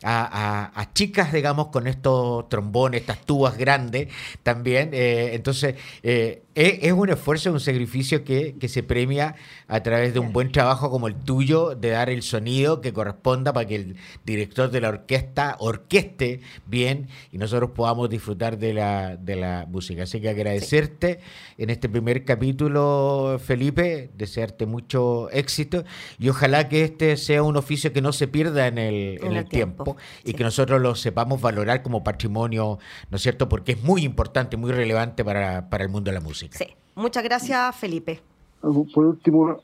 [0.03, 4.07] a, chicas, digamos, con estos trombones, estas tubas grandes
[4.43, 4.89] también.
[4.93, 9.35] Eh, entonces, eh, es, un esfuerzo, un sacrificio que, que, se premia
[9.67, 13.53] a través de un buen trabajo como el tuyo, de dar el sonido que corresponda
[13.53, 19.15] para que el director de la orquesta orqueste bien y nosotros podamos disfrutar de la,
[19.15, 20.03] de la música.
[20.03, 21.19] Así que agradecerte
[21.57, 25.85] en este primer capítulo, Felipe, desearte mucho éxito
[26.19, 29.45] y ojalá que este sea un oficio que no se pierda en el, en el,
[29.47, 29.90] tiempo,
[30.23, 33.49] y que nosotros lo sepamos valorar como patrimonio, ¿no es cierto?
[33.49, 36.57] Porque es muy importante, muy relevante para, para el mundo de la música.
[36.57, 38.21] Sí, muchas gracias, Felipe.
[38.61, 39.61] Por último,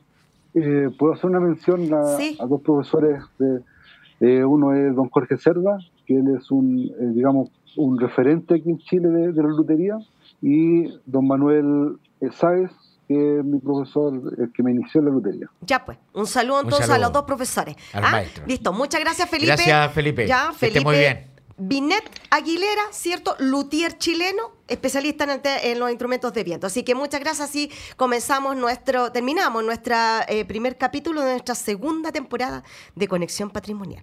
[0.54, 3.22] eh, puedo hacer una mención a, dos profesores.
[4.20, 8.70] De, uno es don Jorge Cerda, que él es un, eh, digamos, un referente aquí
[8.70, 9.98] en Chile de, la lutería,
[10.42, 11.98] y don Manuel
[12.32, 12.72] Sáez,
[13.08, 15.46] que es mi profesor, el que me inició en la lutería.
[15.62, 17.74] Ya pues, un saludo entonces a los dos profesores.
[17.94, 18.22] ¿Ah?
[18.46, 19.46] Listo, muchas gracias Felipe.
[19.46, 20.26] Gracias Felipe.
[20.26, 20.80] Ya, Felipe.
[20.82, 21.28] muy bien.
[21.60, 23.34] Binet Aguilera, ¿cierto?
[23.40, 25.26] Luthier chileno, especialista
[25.64, 26.68] en, los instrumentos de viento.
[26.68, 29.96] Así que muchas gracias y comenzamos nuestro, terminamos nuestro
[30.28, 32.62] eh, primer capítulo de nuestra segunda temporada
[32.94, 34.02] de Conexión Patrimonial.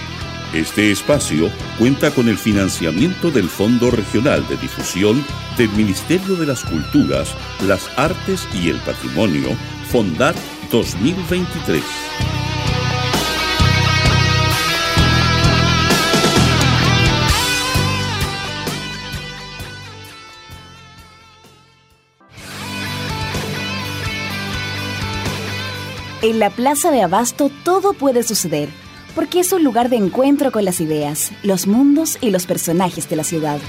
[0.53, 5.25] Este espacio cuenta con el financiamiento del Fondo Regional de Difusión
[5.57, 9.55] del Ministerio de las Culturas, las Artes y el Patrimonio,
[9.89, 10.35] FONDAT
[10.69, 11.81] 2023.
[26.23, 28.69] En la Plaza de Abasto todo puede suceder,
[29.15, 33.15] porque es un lugar de encuentro con las ideas, los mundos y los personajes de
[33.15, 33.59] la ciudad.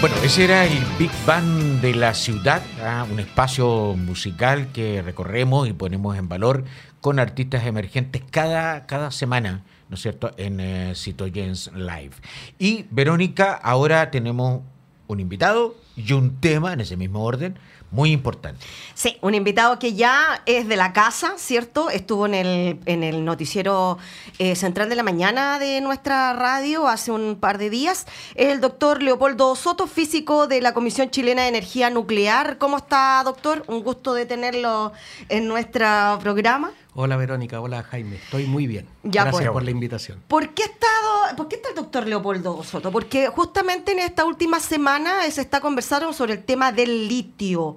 [0.00, 3.06] Bueno, ese era el Big Bang de la ciudad, ¿ah?
[3.10, 6.64] un espacio musical que recorremos y ponemos en valor
[7.02, 12.12] con artistas emergentes cada, cada semana, ¿no es cierto?, en eh, Citoyens Live.
[12.58, 14.62] Y Verónica, ahora tenemos
[15.06, 17.58] un invitado y un tema en ese mismo orden
[17.90, 18.64] muy importante.
[18.94, 21.90] Sí, un invitado que ya es de la casa, ¿cierto?
[21.90, 23.98] Estuvo en el, en el noticiero
[24.38, 28.06] eh, central de la mañana de nuestra radio hace un par de días.
[28.34, 32.58] Es el doctor Leopoldo Soto, físico de la Comisión Chilena de Energía Nuclear.
[32.58, 33.64] ¿Cómo está, doctor?
[33.66, 34.92] Un gusto de tenerlo
[35.28, 36.72] en nuestro programa.
[36.96, 38.84] Hola Verónica, hola Jaime, estoy muy bien.
[39.04, 39.48] Gracias pues.
[39.50, 40.20] por la invitación.
[40.26, 42.90] ¿Por qué, estado, ¿Por qué está el doctor Leopoldo Soto?
[42.90, 47.76] Porque justamente en esta última semana se está conversando sobre el tema del litio,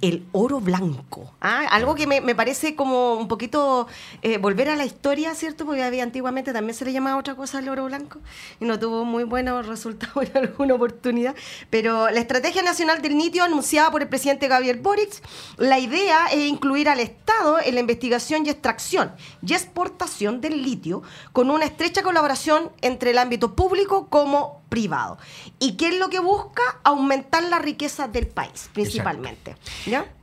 [0.00, 1.30] el oro blanco.
[1.42, 1.66] ¿ah?
[1.72, 3.86] Algo que me, parece como un poquito
[4.22, 5.66] eh, volver a la historia, ¿cierto?
[5.66, 8.20] Porque había, antiguamente también se le llamaba otra cosa el oro blanco
[8.60, 11.34] y no tuvo muy buenos resultados en alguna oportunidad.
[11.68, 15.20] Pero la Estrategia Nacional del Litio anunciada por el presidente Gabriel Boric,
[15.58, 19.12] la idea es incluir al Estado en la investigación y extracción
[19.46, 25.18] y exportación del litio con una estrecha colaboración entre el ámbito público como privado.
[25.60, 26.62] ¿Y qué es lo que busca?
[26.82, 29.54] Aumentar la riqueza del país, principalmente.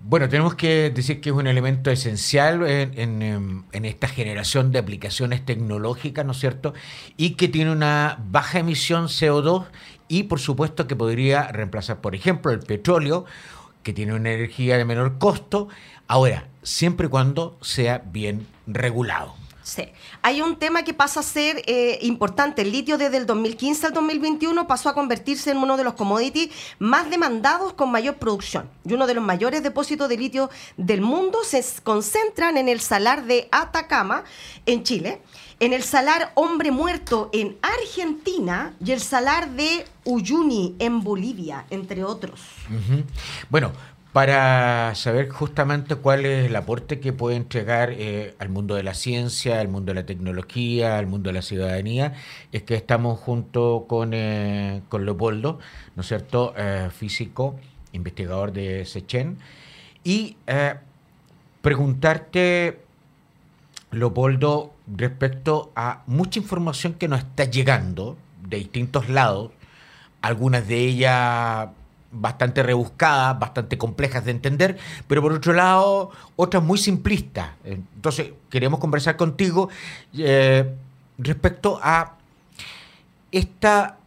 [0.01, 6.25] Bueno, tenemos que decir que es un elemento esencial en, esta generación de aplicaciones tecnológicas,
[6.25, 6.73] ¿no es cierto?
[7.15, 9.67] Y que tiene una baja emisión CO2
[10.07, 13.25] y por supuesto que podría reemplazar, por ejemplo, el petróleo,
[13.83, 15.69] que tiene una energía de menor costo.
[16.11, 19.33] Ahora, siempre y cuando sea bien regulado.
[19.63, 19.83] Sí.
[20.21, 22.63] Hay un tema que pasa a ser eh, importante.
[22.63, 26.49] El litio desde el 2015 al 2021 pasó a convertirse en uno de los commodities
[26.79, 28.69] más demandados con mayor producción.
[28.83, 33.23] Y uno de los mayores depósitos de litio del mundo se concentran en el salar
[33.23, 34.25] de Atacama,
[34.65, 35.21] en Chile,
[35.61, 42.03] en el salar Hombre Muerto en Argentina y el salar de Uyuni en Bolivia, entre
[42.03, 42.41] otros.
[43.49, 43.71] Bueno,
[44.13, 48.93] para saber justamente cuál es el aporte que puede entregar eh, al mundo de la
[48.93, 52.13] ciencia, al mundo de la tecnología, al mundo de la ciudadanía,
[52.51, 55.59] es que estamos junto con, eh, con Leopoldo,
[55.95, 57.55] ¿no es cierto?, eh, físico,
[57.93, 59.37] investigador de Sechen,
[60.03, 60.35] y
[61.61, 62.81] preguntarte,
[63.91, 69.51] Leopoldo, respecto a mucha información que nos está llegando de distintos lados,
[70.21, 71.69] algunas de ellas
[72.11, 77.51] bastante rebuscadas, bastante complejas de entender, pero por otro lado, otras muy simplistas.
[77.63, 79.69] Entonces, queremos conversar contigo
[80.17, 80.73] eh,
[81.17, 82.17] respecto a
[83.31, 83.97] esta,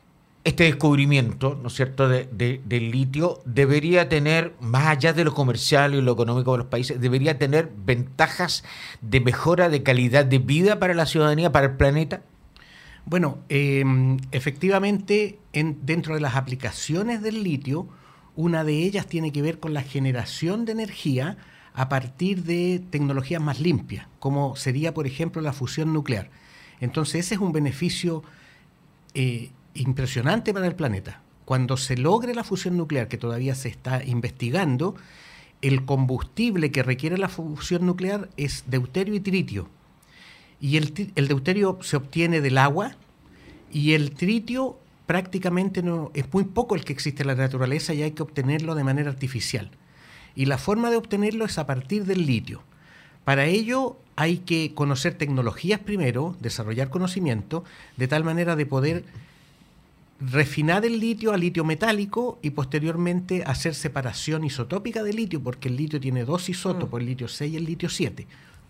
[0.44, 2.26] este descubrimiento, ¿no es cierto?, de,
[2.64, 7.00] del litio, debería tener, más allá de lo comercial y lo económico de los países,
[7.00, 8.64] debería tener ventajas
[9.00, 12.20] de mejora de calidad de vida para la ciudadanía, para el planeta.
[13.06, 17.86] Bueno, em, efectivamente, en, dentro de las aplicaciones del litio,
[18.34, 21.36] una de ellas tiene que ver con la generación de energía
[21.74, 26.30] a partir de tecnologías más limpias, como sería, por ejemplo, la fusión nuclear.
[26.80, 28.22] Entonces, ese es un beneficio
[29.12, 31.20] eh, impresionante para el planeta.
[31.44, 34.94] Cuando se logre la fusión nuclear, que todavía se está investigando,
[35.60, 39.68] el combustible que requiere la fusión nuclear es deuterio y tritio
[40.60, 42.96] y el, el deuterio se obtiene del agua
[43.72, 48.02] y el tritio prácticamente no es muy poco el que existe en la naturaleza y
[48.02, 49.70] hay que obtenerlo de manera artificial.
[50.34, 52.62] Y la forma de obtenerlo es a partir del litio.
[53.24, 57.64] Para ello hay que conocer tecnologías primero, desarrollar conocimiento,
[57.96, 59.04] de tal manera de poder
[60.20, 65.76] refinar el litio a litio metálico y posteriormente hacer separación isotópica del litio, porque el
[65.76, 67.02] litio tiene dos isótopos, mm.
[67.02, 68.26] el litio 6 y el litio 7.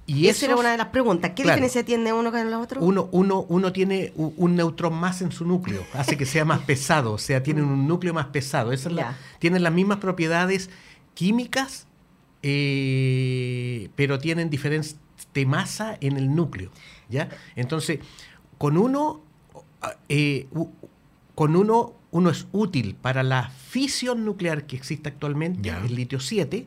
[0.07, 1.33] Y esa era una de las preguntas.
[1.35, 2.81] ¿Qué diferencia tiene uno con el otro?
[2.83, 7.13] Uno, uno, uno tiene un, neutrón más en su núcleo, hace que sea más pesado,
[7.13, 8.73] o sea, tienen un núcleo más pesado.
[8.73, 8.91] Esa
[9.39, 10.69] tienen las mismas propiedades
[11.15, 11.87] químicas,
[12.43, 14.95] eh, pero tienen diferente
[15.47, 16.71] masa en el núcleo.
[17.09, 17.29] ¿ya?
[17.57, 18.01] Entonces,
[18.59, 19.21] con uno,
[20.09, 20.47] eh,
[21.35, 26.67] con uno, uno es útil para la fisión nuclear que existe actualmente, el litio 7.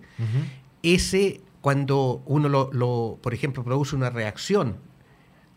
[0.84, 4.78] Ese cuando uno, lo, por ejemplo, produce una reacción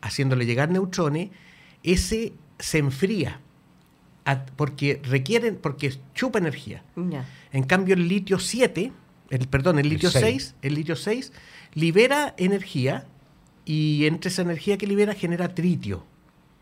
[0.01, 1.31] haciéndole llegar neutrones,
[1.85, 3.41] ese se enfría
[4.57, 6.83] porque requieren, porque chupa energía.
[7.53, 8.91] En cambio, el litio 7,
[9.31, 11.33] el, perdón, el litio 6, el litio 6
[11.75, 13.07] libera energía
[13.65, 16.05] y entre esa energía que libera genera tritio.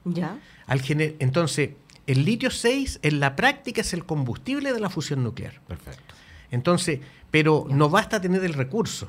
[0.05, 0.39] Ya.
[0.67, 0.83] Al
[1.21, 1.71] entonces,
[2.07, 5.63] el litio 6 en la práctica es el combustible de la fusión nuclear.
[5.67, 6.15] Perfecto.
[6.51, 9.09] Entonces, pero no basta tener el recurso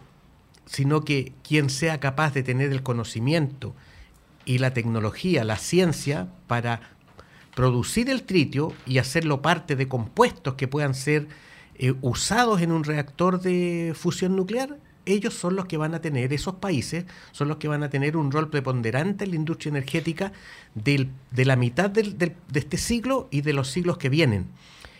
[0.70, 3.74] sino que quien sea capaz de tener el conocimiento
[4.46, 6.80] y la tecnología, la ciencia, para
[7.56, 11.28] producir el tritio y hacerlo parte de compuestos que puedan ser
[11.80, 14.78] eh, usados en un reactor de fusión nuclear,
[15.08, 18.16] ellos son los que van a tener, esos países son los que van a tener
[18.16, 20.34] un rol preponderante en la industria energética
[20.76, 24.46] de la mitad de este siglo y de los siglos que vienen.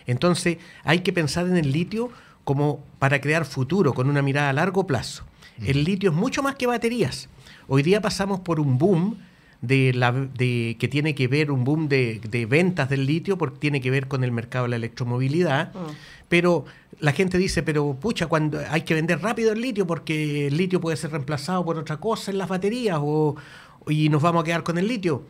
[0.08, 2.10] Entonces hay que pensar en el litio
[2.42, 5.29] como para crear futuro, con una mirada a largo plazo.
[5.64, 7.28] El litio es mucho más que baterías.
[7.68, 9.16] Hoy día pasamos por un boom
[9.62, 13.80] de la, de, que tiene que ver, un boom de, ventas del litio, porque tiene
[13.80, 15.74] que ver con el mercado de la electromovilidad.
[15.74, 15.78] Mm.
[16.28, 16.64] Pero
[16.98, 20.80] la gente dice, pero pucha, cuando hay que vender rápido el litio porque el litio
[20.80, 23.36] puede ser reemplazado por otra cosa en las baterías o,
[23.88, 25.24] y nos vamos a quedar con el litio.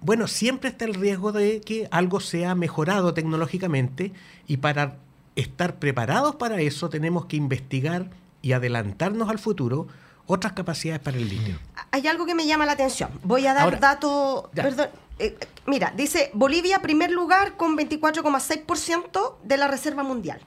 [0.00, 4.12] Bueno, siempre está el riesgo de que algo sea mejorado tecnológicamente
[4.46, 4.98] y para
[5.34, 8.10] estar preparados para eso tenemos que investigar
[8.44, 9.88] y adelantarnos al futuro
[10.26, 11.58] otras capacidades para el litio.
[11.90, 13.10] Hay algo que me llama la atención.
[13.22, 14.44] Voy a dar datos.
[14.54, 14.88] Perdón.
[15.18, 20.40] Eh, mira, dice Bolivia, primer lugar, con 24,6% de la reserva mundial.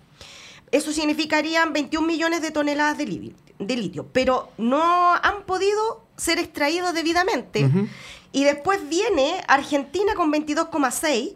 [0.72, 6.38] Eso significarían 21 millones de toneladas de litio, de litio pero no han podido ser
[6.38, 7.68] extraídos debidamente.
[8.32, 11.36] Y después viene Argentina con 22,6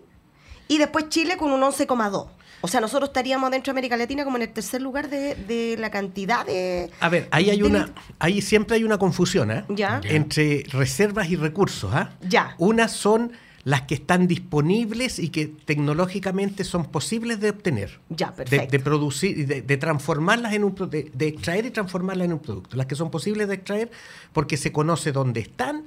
[0.67, 2.27] y después Chile con un 11,2.
[2.61, 5.89] O sea, nosotros estaríamos dentro de América Latina como en el tercer lugar de, la
[5.89, 6.89] cantidad de...
[6.99, 7.89] A ver, ahí hay una,
[8.19, 9.65] ahí siempre hay una confusión, ¿eh?
[9.69, 10.01] ¿Ya?
[10.03, 12.11] Entre reservas y recursos, ¿ah?
[12.21, 12.55] Ya.
[12.57, 13.31] Unas son
[13.63, 17.99] las que están disponibles y que tecnológicamente son posibles de obtener.
[18.09, 18.71] Ya, perfecto.
[18.71, 22.75] De, producir, de, de, transformarlas en un de, de extraer y transformarlas en un producto.
[22.75, 23.91] Las que son posibles de extraer
[24.33, 25.85] porque se conoce dónde están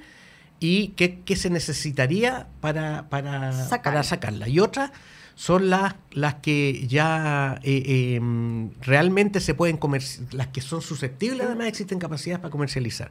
[0.61, 3.53] y qué, se necesitaría para, para,
[3.83, 4.49] para sacarla.
[4.49, 4.93] Y otras
[5.35, 11.47] son las, las que ya eh, em, realmente se pueden comercializar, las que son susceptibles,
[11.47, 13.11] además existen capacidades para comercializar.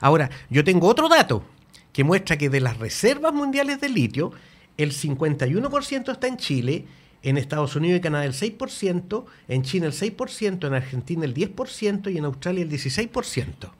[0.00, 1.44] Ahora, yo tengo otro dato
[1.92, 4.32] que muestra que de las reservas mundiales de litio,
[4.76, 6.84] el 51% está en Chile,
[7.22, 12.12] en Estados Unidos y Canadá el 6%, en China el 6%, en Argentina el 10%
[12.12, 13.70] y en Australia el 16%.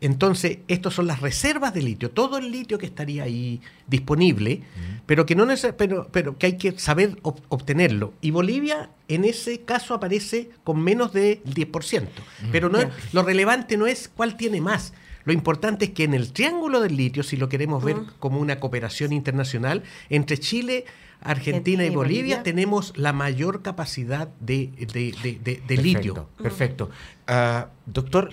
[0.00, 4.62] Entonces, estas son las reservas de litio, todo el litio que estaría ahí disponible,
[5.06, 5.46] pero que no
[5.76, 8.12] pero, pero que hay que saber obtenerlo.
[8.20, 12.06] Y Bolivia en ese caso aparece con menos del 10%.
[12.52, 12.78] Pero no
[13.12, 14.92] lo relevante no es cuál tiene más.
[15.24, 18.60] Lo importante es que en el triángulo del litio, si lo queremos ver como una
[18.60, 20.86] cooperación internacional, entre Chile,
[21.20, 24.70] Argentina y Bolivia, tenemos la mayor capacidad de,
[25.68, 26.28] litio.
[26.40, 26.90] Perfecto.
[27.26, 28.32] Ah, doctor,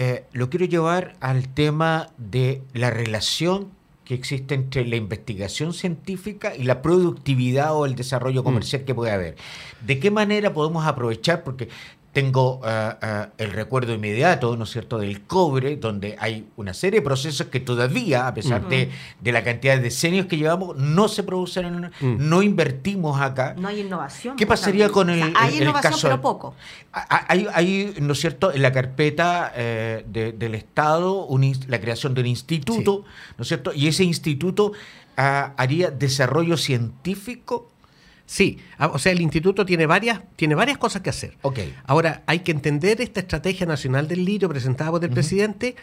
[0.00, 3.72] eh, lo quiero llevar al tema de la relación
[4.04, 8.84] que existe entre la investigación científica y la productividad o el desarrollo comercial mm.
[8.84, 9.36] que puede haber.
[9.84, 11.42] ¿De qué manera podemos aprovechar?
[11.42, 11.68] Porque
[12.18, 16.98] tengo eh, eh, el recuerdo inmediato, ¿no es cierto?, del cobre, donde hay una serie
[16.98, 18.90] de procesos que todavía, a pesar de,
[19.22, 22.28] la cantidad de decenios que llevamos, no se producen, mm.
[22.28, 23.54] no invertimos acá.
[23.56, 24.36] No hay innovación.
[24.36, 26.54] ¿Qué pasaría con el, Hay innovación, pero poco.
[26.92, 31.28] Hay, ¿no es cierto?, en la carpeta eh, del Estado
[31.68, 33.04] la creación de un instituto,
[33.36, 34.72] ¿no es cierto?, y ese instituto
[35.16, 37.70] ah, haría desarrollo científico
[38.28, 41.38] Sí, ah, o sea, el instituto tiene varias, tiene varias cosas que hacer.
[41.40, 41.74] Okay.
[41.86, 45.76] Ahora, hay que entender esta estrategia nacional del litio presentada por el presidente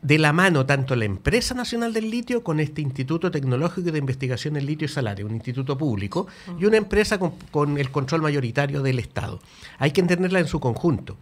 [0.00, 4.56] de la mano tanto la empresa nacional del litio con este Instituto Tecnológico de Investigación
[4.56, 9.00] en Litio y Salario, un instituto público, y una empresa con, el control mayoritario del
[9.00, 9.40] Estado.
[9.78, 11.16] Hay que entenderla en su conjunto,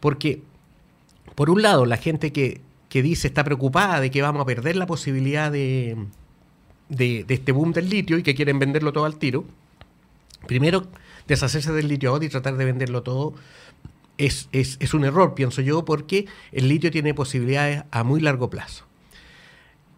[0.00, 0.42] porque,
[1.36, 4.86] por un lado, la gente que, dice está preocupada de que vamos a perder la
[4.86, 5.96] posibilidad de,
[6.88, 9.44] de, de este boom del litio y que quieren venderlo todo al tiro,
[10.46, 10.88] Primero,
[11.26, 13.34] deshacerse del litio ahora y tratar de venderlo todo
[14.18, 14.48] es,
[14.94, 18.84] un error, pienso yo, porque el litio tiene posibilidades a muy largo plazo.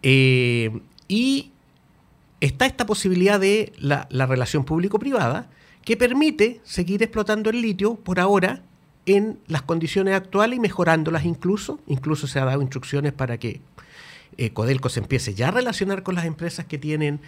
[0.03, 1.51] Eh, y
[2.41, 5.49] está esta posibilidad de la, relación público-privada
[5.83, 8.61] que permite seguir explotando el litio por ahora
[9.05, 11.79] en las condiciones actuales y mejorándolas incluso.
[11.87, 13.61] Incluso se ha dado instrucciones para que
[14.37, 17.21] eh, Codelco se empiece ya a relacionar con las empresas que tienen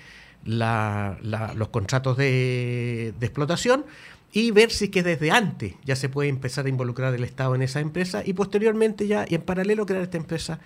[0.46, 3.86] los contratos de, explotación
[4.32, 7.62] y ver si que desde antes ya se puede empezar a involucrar el Estado en
[7.62, 10.60] esa empresa y posteriormente ya y en paralelo crear esta empresa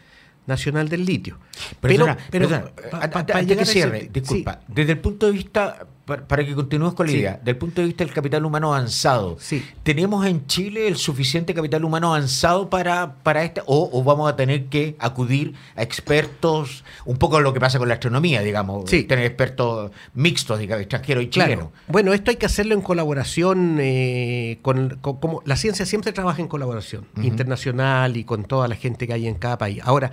[0.46, 1.38] nacional del litio.
[1.80, 2.50] Pero, pero,
[2.90, 7.40] para que cierre, disculpa, desde el punto de vista para que continuemos con la idea,
[7.42, 9.38] del punto de vista del capital humano avanzado,
[9.84, 13.64] ¿tenemos en Chile el suficiente capital humano avanzado para, para esta?
[13.68, 17.94] O, vamos a tener que acudir a expertos, un poco lo que pasa con la
[17.94, 21.70] astronomía, digamos, tener expertos mixtos, digamos, extranjeros y chilenos?
[21.88, 26.50] Bueno, esto hay que hacerlo en colaboración eh, con, como la ciencia siempre trabaja en
[26.50, 29.82] colaboración internacional y con toda la gente que hay en cada país.
[29.86, 30.12] Ahora,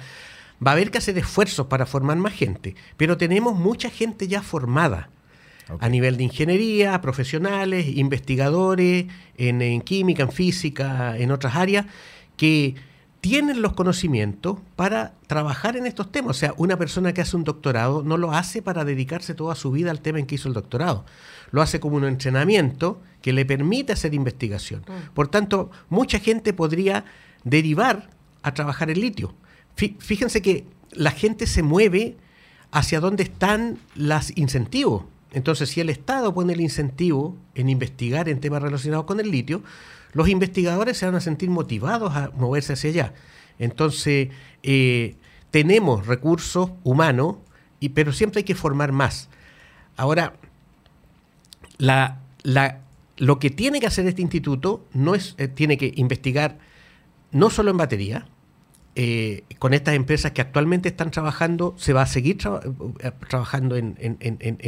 [0.65, 4.41] va a haber que hacer esfuerzos para formar más gente, pero tenemos mucha gente ya
[4.41, 5.11] formada
[5.79, 9.07] a nivel de ingeniería, profesionales, investigadores
[9.37, 11.87] en, química, en física, en otras áreas,
[12.37, 12.75] que
[13.21, 16.37] tienen los conocimientos para trabajar en estos temas.
[16.37, 19.71] O sea, una persona que hace un doctorado no lo hace para dedicarse toda su
[19.71, 21.05] vida al tema en que hizo el doctorado.
[21.51, 24.81] Lo hace como un entrenamiento que le permite hacer investigación.
[24.81, 25.13] Mm.
[25.15, 27.05] Por tanto, mucha gente podría
[27.45, 28.09] derivar
[28.43, 29.35] a trabajar en litio.
[29.77, 32.17] Fíjense que la gente se mueve
[32.71, 35.05] hacia dónde están los incentivos.
[35.33, 39.63] Entonces, si el Estado pone el incentivo en investigar en temas relacionados con el litio,
[40.13, 43.15] los investigadores se van a sentir motivados a moverse hacia allá.
[43.59, 44.31] Entonces,
[44.63, 45.17] eh,
[45.51, 47.37] tenemos recursos humanos,
[47.79, 49.29] y, pero siempre hay que formar más.
[49.97, 50.35] Ahora,
[53.17, 56.59] lo que tiene que hacer este instituto no es, eh, tiene que investigar
[57.31, 58.27] no solo en batería,
[58.97, 63.97] eh, con estas empresas que actualmente están trabajando, se va a seguir eh, trabajando en,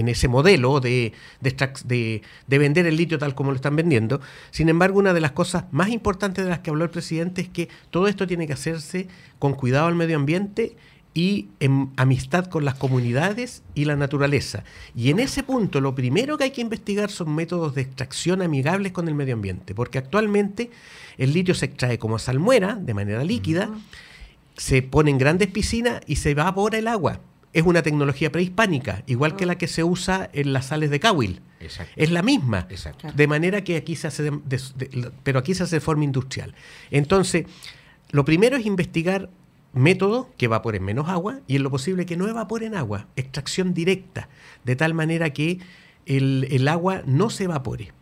[0.09, 2.23] ese modelo de, de,
[2.59, 4.21] vender el litio tal como lo están vendiendo.
[4.53, 7.49] Sin embargo, una de las cosas más importantes de las que habló el presidente es
[7.49, 9.09] que todo esto tiene que hacerse
[9.41, 10.77] con cuidado al medio ambiente
[11.15, 14.65] y en amistad con las comunidades y la naturaleza.
[14.95, 18.93] Y en ese punto lo primero que hay que investigar son métodos de extracción amigables
[18.93, 20.71] con el medio ambiente, porque actualmente
[21.19, 23.71] el litio se extrae como salmuera, de manera líquida,
[24.57, 27.21] se pone en grandes piscinas y se evapora el agua.
[27.53, 31.41] Es una tecnología prehispánica, igual que la que se usa en las sales de Cahuil.
[31.97, 32.67] Es la misma.
[33.15, 34.31] De manera que aquí se hace,
[35.23, 36.55] pero aquí se hace de forma industrial.
[36.91, 37.47] Entonces,
[38.11, 39.29] lo primero es investigar
[39.73, 44.29] método que evaporen menos agua y en lo posible que no evaporen agua, extracción directa,
[44.65, 45.61] de tal manera que
[46.07, 47.93] el, el agua no se evapore.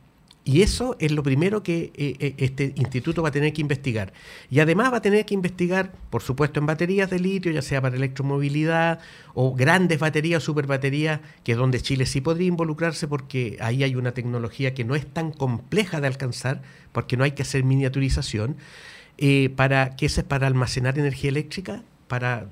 [0.42, 4.12] Y eso es lo primero que eh, eh, este instituto va a tener que investigar.
[4.48, 7.82] Y además va a tener que investigar, por supuesto, en baterías de litio, ya sea
[7.82, 9.00] para electromovilidad
[9.34, 14.12] o grandes baterías, superbaterías, que es donde Chile sí podría involucrarse porque ahí hay una
[14.12, 16.62] tecnología que no es tan compleja de alcanzar,
[16.92, 18.56] porque no hay que hacer miniaturización,
[19.18, 22.46] eh, para que es para almacenar energía eléctrica para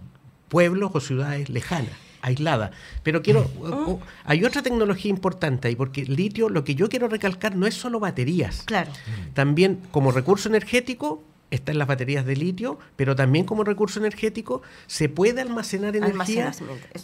[0.49, 2.71] pueblos o ciudades lejanas aislada.
[3.03, 3.97] Pero quiero, Mm.
[4.25, 8.01] hay otra tecnología importante ahí, porque litio, lo que yo quiero recalcar no es solo
[8.01, 8.63] baterías.
[8.65, 8.91] Claro.
[9.35, 15.09] También como recurso energético están las baterías de litio, pero también como recurso energético se
[15.09, 16.53] puede almacenar energía,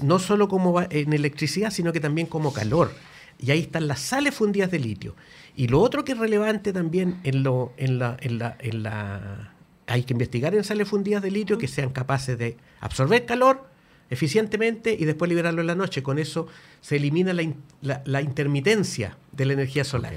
[0.03, 2.93] no solo como en electricidad, sino que también como calor.
[3.39, 5.17] Y ahí están las sales fundidas de litio.
[5.57, 9.53] Y lo otro que es relevante también en, lo, en, la, en, la, en la...
[9.87, 13.67] Hay que investigar en sales fundidas de litio que sean capaces de absorber calor
[14.11, 16.03] eficientemente y después liberarlo en la noche.
[16.03, 16.47] Con eso
[16.81, 20.15] se elimina la, in- la- la intermitencia de la energía solar.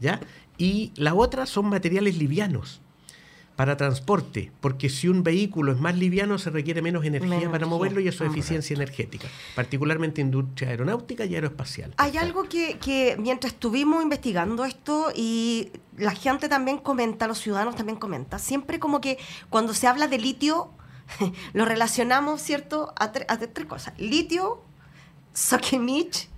[0.00, 0.20] ¿ya?
[0.58, 2.80] Y la otra son materiales livianos
[3.56, 7.56] para transporte, porque si un vehículo es más liviano se requiere menos energía Menos para
[7.56, 7.66] energía.
[7.74, 8.32] moverlo y eso es Ah.
[8.34, 11.94] eficiencia energética, particularmente industria aeronáutica y aeroespacial.
[11.96, 17.76] Hay algo que, que mientras estuvimos investigando esto y la gente también comenta, los ciudadanos
[17.76, 19.16] también comentan, siempre como que
[19.48, 20.68] cuando se habla de litio,
[21.52, 23.94] lo relacionamos, ¿cierto?, a, tre- a tres cosas.
[23.98, 24.62] Litio,
[25.32, 26.28] Soquimich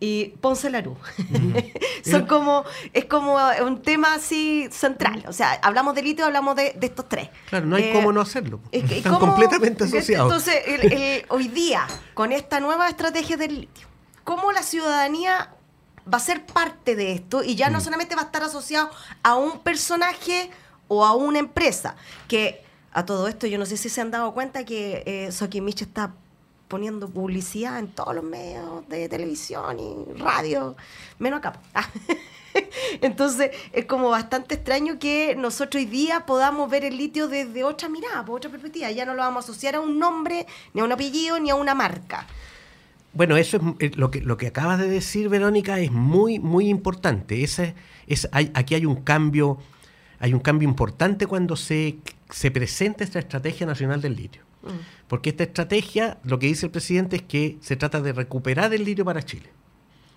[0.00, 0.96] y Ponce Larú.
[2.04, 5.24] Son como, es como un tema así central.
[5.28, 7.28] O sea, hablamos de litio, hablamos de, de estos tres.
[7.48, 8.60] Claro, no hay Eh, cómo no hacerlo.
[8.72, 9.26] es que- Están ¿cómo?
[9.26, 10.26] completamente asociados.
[10.30, 13.86] Entonces, el- el- hoy día, con esta nueva estrategia del litio,
[14.24, 15.54] ¿cómo la ciudadanía
[16.12, 17.44] va a ser parte de esto?
[17.44, 17.82] Y ya no Mm.
[17.82, 18.90] solamente va a estar asociado
[19.22, 20.50] a un personaje
[20.88, 21.94] o a una empresa.
[22.26, 25.82] Que a todo esto, yo no sé si se han dado cuenta que eh, Sokimich
[25.82, 26.14] está
[26.68, 30.74] poniendo publicidad en todos los medios de televisión y radio,
[31.18, 31.60] menos acá.
[33.00, 37.88] Entonces es como bastante extraño que nosotros hoy día podamos ver el litio desde otra
[37.88, 38.90] mirada, por otra perspectiva.
[38.90, 41.54] Ya no lo vamos a asociar a un nombre, ni a un apellido, ni a
[41.54, 42.26] una marca.
[43.14, 46.68] Bueno, eso es eh, lo que, lo que acabas de decir, Verónica, es muy, muy
[46.68, 47.44] importante.
[47.44, 47.74] Ese,
[48.06, 49.58] es, aquí hay un cambio,
[50.18, 51.98] hay un cambio importante cuando se,
[52.32, 54.42] se presenta esta estrategia nacional del litio.
[55.08, 58.84] Porque esta estrategia, lo que dice el presidente es que se trata de recuperar el
[58.84, 59.50] litio para Chile.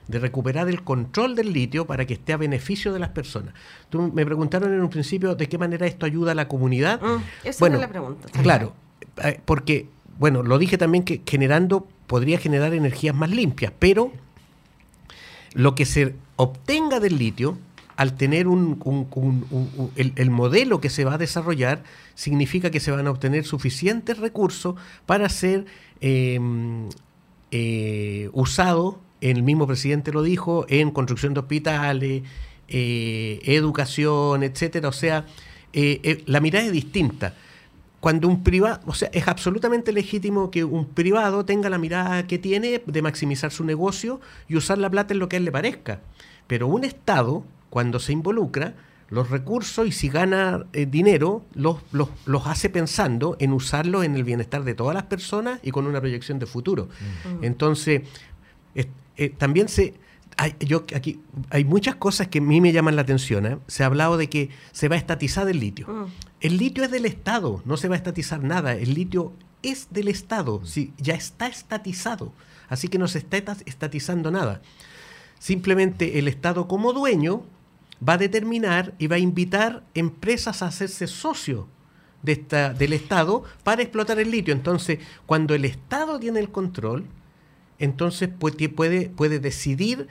[0.08, 3.56] De recuperar el control del litio para que esté a beneficio de las personas.
[3.90, 7.02] Tú me preguntaron en un principio de qué manera esto ayuda a la comunidad.
[7.02, 8.30] Mm, esa bueno, era la pregunta.
[8.44, 8.74] Claro,
[9.24, 9.88] eh, porque,
[10.20, 14.12] bueno, lo dije también que generando podría generar energías más limpias, pero
[15.54, 17.58] lo que se obtenga del litio,
[17.96, 18.80] al tener un,
[19.96, 21.84] el, el modelo que se va a desarrollar,
[22.14, 24.76] significa que se van a obtener suficientes recursos
[25.06, 25.66] para ser
[26.02, 26.40] eh,
[27.52, 32.24] eh, usados, el mismo presidente lo dijo, en construcción de hospitales,
[32.68, 34.90] eh, educación, etcétera.
[34.90, 35.26] O sea,
[35.74, 37.34] eh, eh, la mirada es distinta
[38.00, 42.38] cuando un privado, o sea, es absolutamente legítimo que un privado tenga la mirada que
[42.38, 45.52] tiene de maximizar su negocio y usar la plata en lo que a él le
[45.52, 46.02] parezca.
[46.46, 47.44] Pero un Estado,
[47.76, 48.74] cuando se involucra,
[49.10, 54.16] los recursos y si gana eh, dinero, los, los, los hace pensando en usarlos en
[54.16, 56.88] el bienestar de todas las personas y con una proyección de futuro.
[57.42, 58.04] Entonces,
[58.76, 59.94] es- eh, también se...
[60.38, 61.20] Hay, yo aquí
[61.50, 63.46] hay muchas cosas que a mí me llaman la atención.
[63.46, 63.58] ¿eh?
[63.68, 65.86] Se ha hablado de que se va a estatizar el litio.
[65.90, 66.06] Mm.
[66.40, 68.72] El litio es del Estado, no se va a estatizar nada.
[68.74, 72.32] El litio es del Estado, sí, ya está estatizado.
[72.70, 74.62] Así que no se está estatizando nada.
[75.40, 77.44] Simplemente el Estado como dueño
[78.08, 81.68] va a determinar y va a invitar empresas a hacerse socio
[82.24, 84.54] de esta, del Estado para explotar el litio.
[84.54, 87.06] Entonces, cuando el Estado tiene el control,
[87.80, 90.08] entonces puede, puede, puede decidir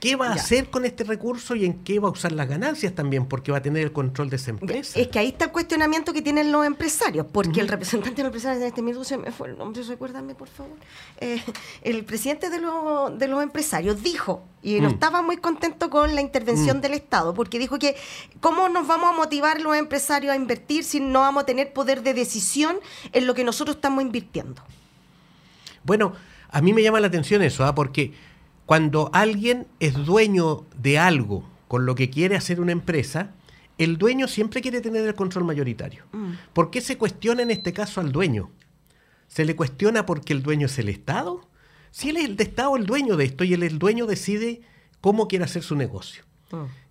[0.00, 0.40] qué va a Ya.
[0.42, 3.58] hacer con este recurso y en qué va a usar las ganancias también, porque va
[3.58, 4.98] a tener el control de esa empresa.
[4.98, 8.28] Es que ahí está el cuestionamiento que tienen los empresarios, porque el representante de los
[8.30, 10.76] empresarios en este minuto se me fue el nombre, recuérdame por favor.
[11.20, 11.42] Eh,
[11.82, 14.92] el presidente de, los- de los empresarios dijo, y no Mm.
[14.92, 16.80] estaba muy contento con la intervención Mm.
[16.80, 17.96] del Estado, porque dijo que
[18.40, 22.02] cómo nos vamos a motivar los empresarios a invertir si no vamos a tener poder
[22.02, 22.76] de decisión
[23.12, 24.62] en lo que nosotros estamos invirtiendo.
[25.84, 26.12] Bueno,
[26.50, 27.74] a mí me llama la atención eso, ¿ah?
[27.74, 28.12] porque
[28.68, 33.30] cuando alguien es dueño de algo con lo que quiere hacer una empresa,
[33.78, 36.04] el dueño siempre quiere tener el control mayoritario.
[36.52, 38.50] ¿Por qué se cuestiona en este caso al dueño?
[39.26, 41.48] ¿Se le cuestiona porque el dueño es el Estado?
[41.90, 44.60] Si él es el de Estado el dueño de esto y él el dueño decide
[45.00, 46.24] cómo quiere hacer su negocio.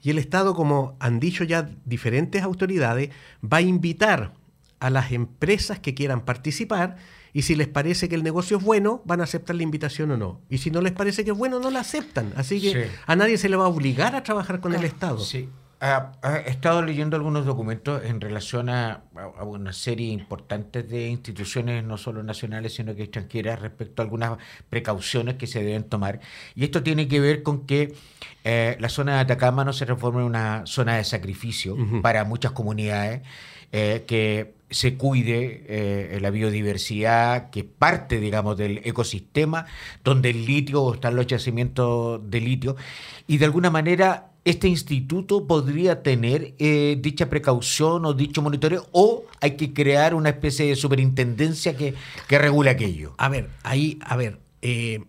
[0.02, 3.12] Y el Estado, como han dicho ya diferentes autoridades,
[3.44, 4.34] va a invitar
[4.80, 6.98] a las empresas que quieran participar
[7.38, 10.18] y si les parece que el negocio es bueno, van a aceptar la invitación o
[10.18, 10.42] no.
[10.50, 12.34] Y si no les parece que es bueno, no la aceptan.
[12.36, 15.20] Así que a nadie se le va a obligar a trabajar con el Estado.
[15.20, 15.48] Sí.
[15.80, 19.04] he estado leyendo algunos documentos en relación a,
[19.42, 24.40] una serie importante de instituciones, no solo nacionales, sino que extranjeras, respecto a algunas
[24.72, 26.20] precauciones que se deben tomar.
[26.56, 27.94] Y esto tiene que ver con que
[28.46, 32.54] eh, la zona de Atacama no se reforme en una zona de sacrificio para muchas
[32.54, 33.22] comunidades,
[33.72, 39.66] eh, que se cuide eh, la biodiversidad, que parte, digamos, del ecosistema,
[40.04, 42.76] donde el litio o están los yacimientos de litio,
[43.28, 49.26] y de alguna manera este instituto podría tener eh, dicha precaución o dicho monitoreo, o
[49.42, 51.94] hay que crear una especie de superintendencia que,
[52.28, 53.14] que regule aquello.
[53.18, 55.04] A ver, ahí, a ver, eh,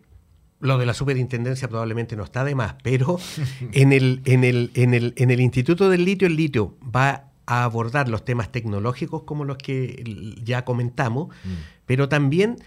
[0.61, 3.19] lo de la superintendencia probablemente no está de más, pero
[3.73, 7.65] en el, en el, en el, en el Instituto del Litio, el litio va a
[7.65, 10.05] abordar los temas tecnológicos como los que
[10.45, 11.55] ya comentamos, mm.
[11.87, 12.59] pero también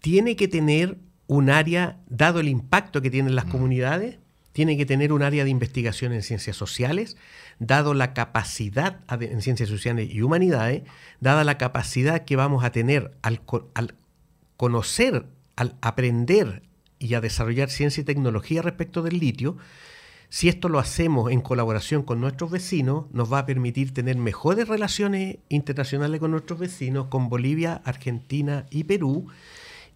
[0.00, 3.50] tiene que tener un área, dado el impacto que tienen las mm.
[3.50, 4.18] comunidades,
[4.52, 7.18] tiene que tener un área de investigación en ciencias sociales,
[7.58, 10.84] dado la capacidad en ciencias sociales y humanidades,
[11.20, 13.42] dada la capacidad que vamos a tener al,
[13.74, 13.94] al
[14.56, 16.62] conocer, al aprender
[16.98, 19.58] y a desarrollar ciencia y tecnología respecto del litio,
[20.30, 24.68] si esto lo hacemos en colaboración con nuestros vecinos, nos va a permitir tener mejores
[24.68, 29.26] relaciones internacionales con nuestros vecinos, con Bolivia, Argentina y Perú.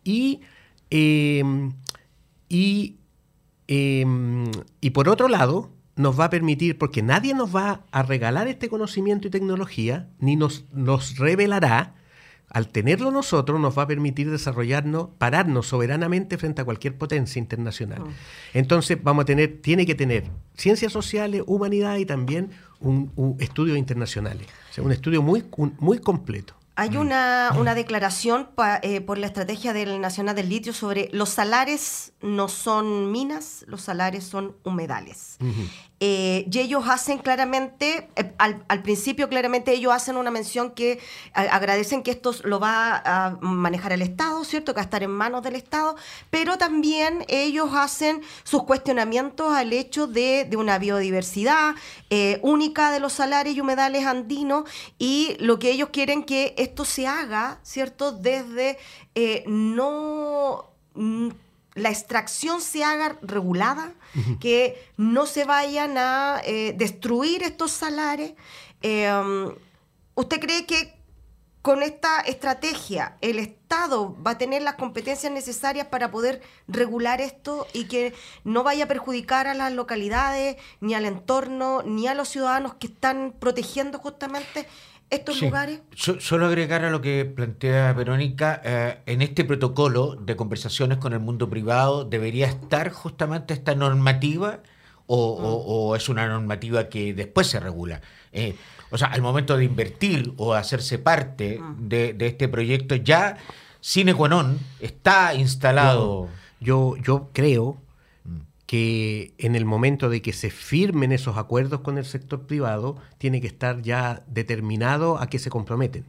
[0.02, 0.40] Y,
[0.90, 1.72] em,
[2.48, 2.96] y,
[3.68, 8.48] em, y por otro lado, nos va a permitir, porque nadie nos va a regalar
[8.48, 11.94] este conocimiento y tecnología, ni nos, nos revelará,
[12.54, 18.02] al tenerlo nosotros nos va a permitir desarrollarnos, pararnos soberanamente frente a cualquier potencia internacional.
[18.02, 18.08] Oh.
[18.54, 24.46] Entonces vamos a tener, tiene que tener ciencias sociales, humanidad y también un, estudios internacionales.
[24.70, 25.44] O sea, un estudio muy,
[25.80, 26.54] muy completo.
[26.76, 26.96] Hay mm.
[26.96, 28.48] una, una declaración
[28.82, 33.82] eh, por la estrategia del Nacional del Litio sobre los salares no son minas, los
[33.82, 35.38] salares son humedales.
[36.00, 40.98] Eh, y ellos hacen claramente, eh, al, principio claramente ellos hacen una mención que
[41.32, 44.74] agradecen que esto lo va a manejar el Estado, ¿cierto?
[44.74, 45.96] Que va a estar en manos del Estado,
[46.30, 51.74] pero también ellos hacen sus cuestionamientos al hecho de, una biodiversidad
[52.10, 54.68] eh, única de los salares y humedales andinos
[54.98, 58.12] y lo que ellos quieren que esto se haga, ¿cierto?
[58.12, 58.78] Desde
[59.46, 61.30] no mm,
[61.74, 63.92] la extracción se haga regulada,
[64.40, 68.34] que no se vayan a eh, destruir estos salares.
[68.80, 69.52] Em,
[70.14, 70.94] ¿Usted cree que
[71.62, 77.66] con esta estrategia el Estado va a tener las competencias necesarias para poder regular esto
[77.72, 78.12] y que
[78.44, 82.88] no vaya a perjudicar a las localidades, ni al entorno, ni a los ciudadanos que
[82.88, 84.68] están protegiendo justamente
[85.14, 85.80] estos lugares?
[85.94, 91.20] solo agregar a lo que plantea Verónica, eh, en este protocolo de conversaciones con el
[91.20, 94.60] mundo privado debería estar justamente esta normativa
[95.06, 95.96] o, mm.
[95.96, 98.00] es una normativa que después se regula.
[98.32, 98.56] Eh,
[98.90, 101.88] o sea, al momento de invertir o hacerse parte mm.
[101.88, 103.36] de, este proyecto, ya
[103.80, 106.28] sine qua non está instalado.
[106.64, 107.83] yo, yo creo
[108.66, 113.40] que en el momento de que se firmen esos acuerdos con el sector privado, tiene
[113.40, 116.04] que estar ya determinado a qué se comprometen.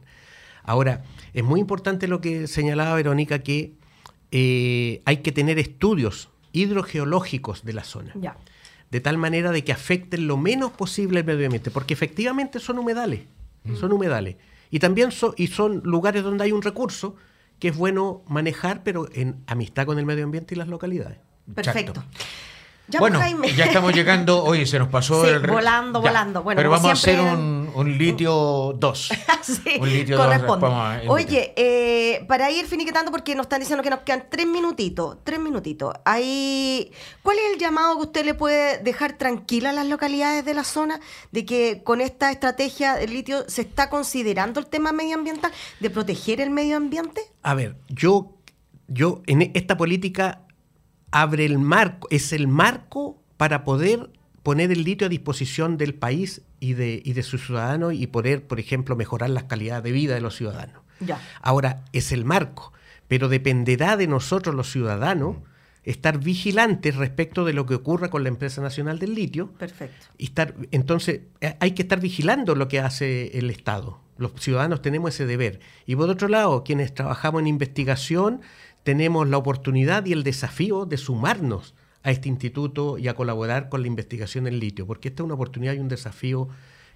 [0.62, 3.74] Ahora, es muy importante lo que señalaba Verónica, que
[4.32, 8.14] eh, hay que tener estudios hidrogeológicos de la zona.
[8.90, 12.78] De tal manera de que afecten lo menos posible el medio ambiente, porque efectivamente son
[12.78, 13.22] humedales,
[13.64, 13.76] mm.
[13.76, 14.36] son humedales.
[14.70, 17.16] Y también y son lugares donde hay un recurso
[17.58, 21.18] que es bueno manejar, pero en amistad con el medio ambiente y las localidades.
[21.54, 22.02] Perfecto.
[22.98, 23.20] bueno,
[23.56, 24.44] ya estamos llegando.
[24.44, 25.46] Oye, se nos pasó el.
[25.46, 26.42] Volando, volando.
[26.42, 29.08] Bueno, pero vamos a hacer un, un litio 2.
[29.42, 30.66] sí, un litio corresponde.
[31.08, 35.18] Oye, eh, para ir finiquetando, porque nos están diciendo que nos quedan tres minutitos.
[35.24, 35.94] Tres minutitos.
[36.04, 36.90] Ahí,
[37.22, 40.64] ¿Cuál es el llamado que usted le puede dejar tranquila a las localidades de la
[40.64, 41.00] zona
[41.32, 46.40] de que con esta estrategia del litio se está considerando el tema medioambiental, de proteger
[46.40, 47.20] el medio ambiente?
[47.42, 48.36] A ver, yo,
[48.88, 50.45] yo en esta política
[51.10, 54.10] abre el marco, es el marco para poder
[54.42, 58.46] poner el litio a disposición del país y de, y de sus ciudadanos y poder,
[58.46, 60.82] por ejemplo, mejorar la calidad de vida de los ciudadanos.
[61.00, 61.20] Ya.
[61.42, 62.72] Ahora, es el marco,
[63.08, 65.36] pero dependerá de nosotros los ciudadanos
[65.86, 69.52] estar vigilantes respecto de lo que ocurra con la empresa nacional del litio.
[69.52, 70.06] Perfecto.
[70.18, 74.00] Y estar, entonces, eh, hay que estar vigilando lo que hace el Estado.
[74.18, 75.60] Los ciudadanos tenemos ese deber.
[75.86, 78.40] Y por otro lado, quienes trabajamos en investigación,
[78.86, 81.74] tenemos la oportunidad y el desafío de sumarnos
[82.04, 85.34] a este instituto y a colaborar con la investigación en litio, porque esta es una
[85.34, 86.46] oportunidad y un desafío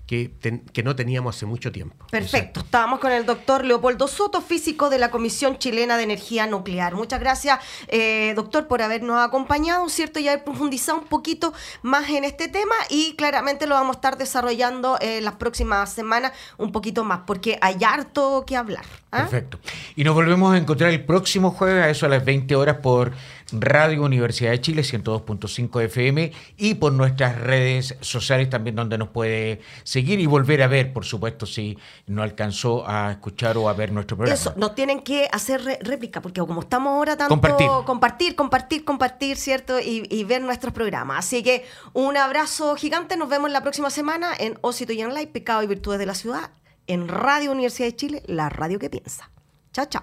[0.07, 0.33] que,
[0.73, 2.05] que, no teníamos hace mucho tiempo.
[2.11, 2.61] Perfecto.
[2.61, 6.95] Estábamos con el doctor Leopoldo Soto, físico de la Comisión Chilena de Energía Nuclear.
[6.95, 10.19] Muchas gracias, eh, doctor, por habernos acompañado, ¿cierto?
[10.19, 14.19] Y haber profundizado un poquito más en este tema y claramente lo vamos a estar
[14.19, 18.85] desarrollando en las próximas semanas un poquito más, porque hay harto que hablar.
[19.13, 19.23] ¿ah?
[19.23, 19.61] Perfecto.
[19.97, 23.13] Y nos volvemos a encontrar el próximo jueves a eso a las 20 horas por
[23.53, 29.61] Radio Universidad de Chile 102.5 FM y por nuestras redes sociales también donde nos puede
[29.85, 33.93] seguir y volver a ver, por supuesto, si no alcanzó a escuchar o a ver
[33.93, 34.35] nuestro programa.
[34.35, 39.37] Eso, nos tienen que hacer réplica porque como estamos ahora tanto compartir, compartir, compartir, compartir
[39.37, 39.81] ¿cierto?
[39.81, 41.19] Y, y, ver nuestros programas.
[41.19, 45.29] Así que un abrazo gigante, nos vemos la próxima semana en Osito y en Live,
[45.29, 46.51] Pecado y Virtudes de la Ciudad,
[46.87, 49.31] en Radio Universidad de Chile, la radio que piensa.
[49.73, 50.03] Chao, chao.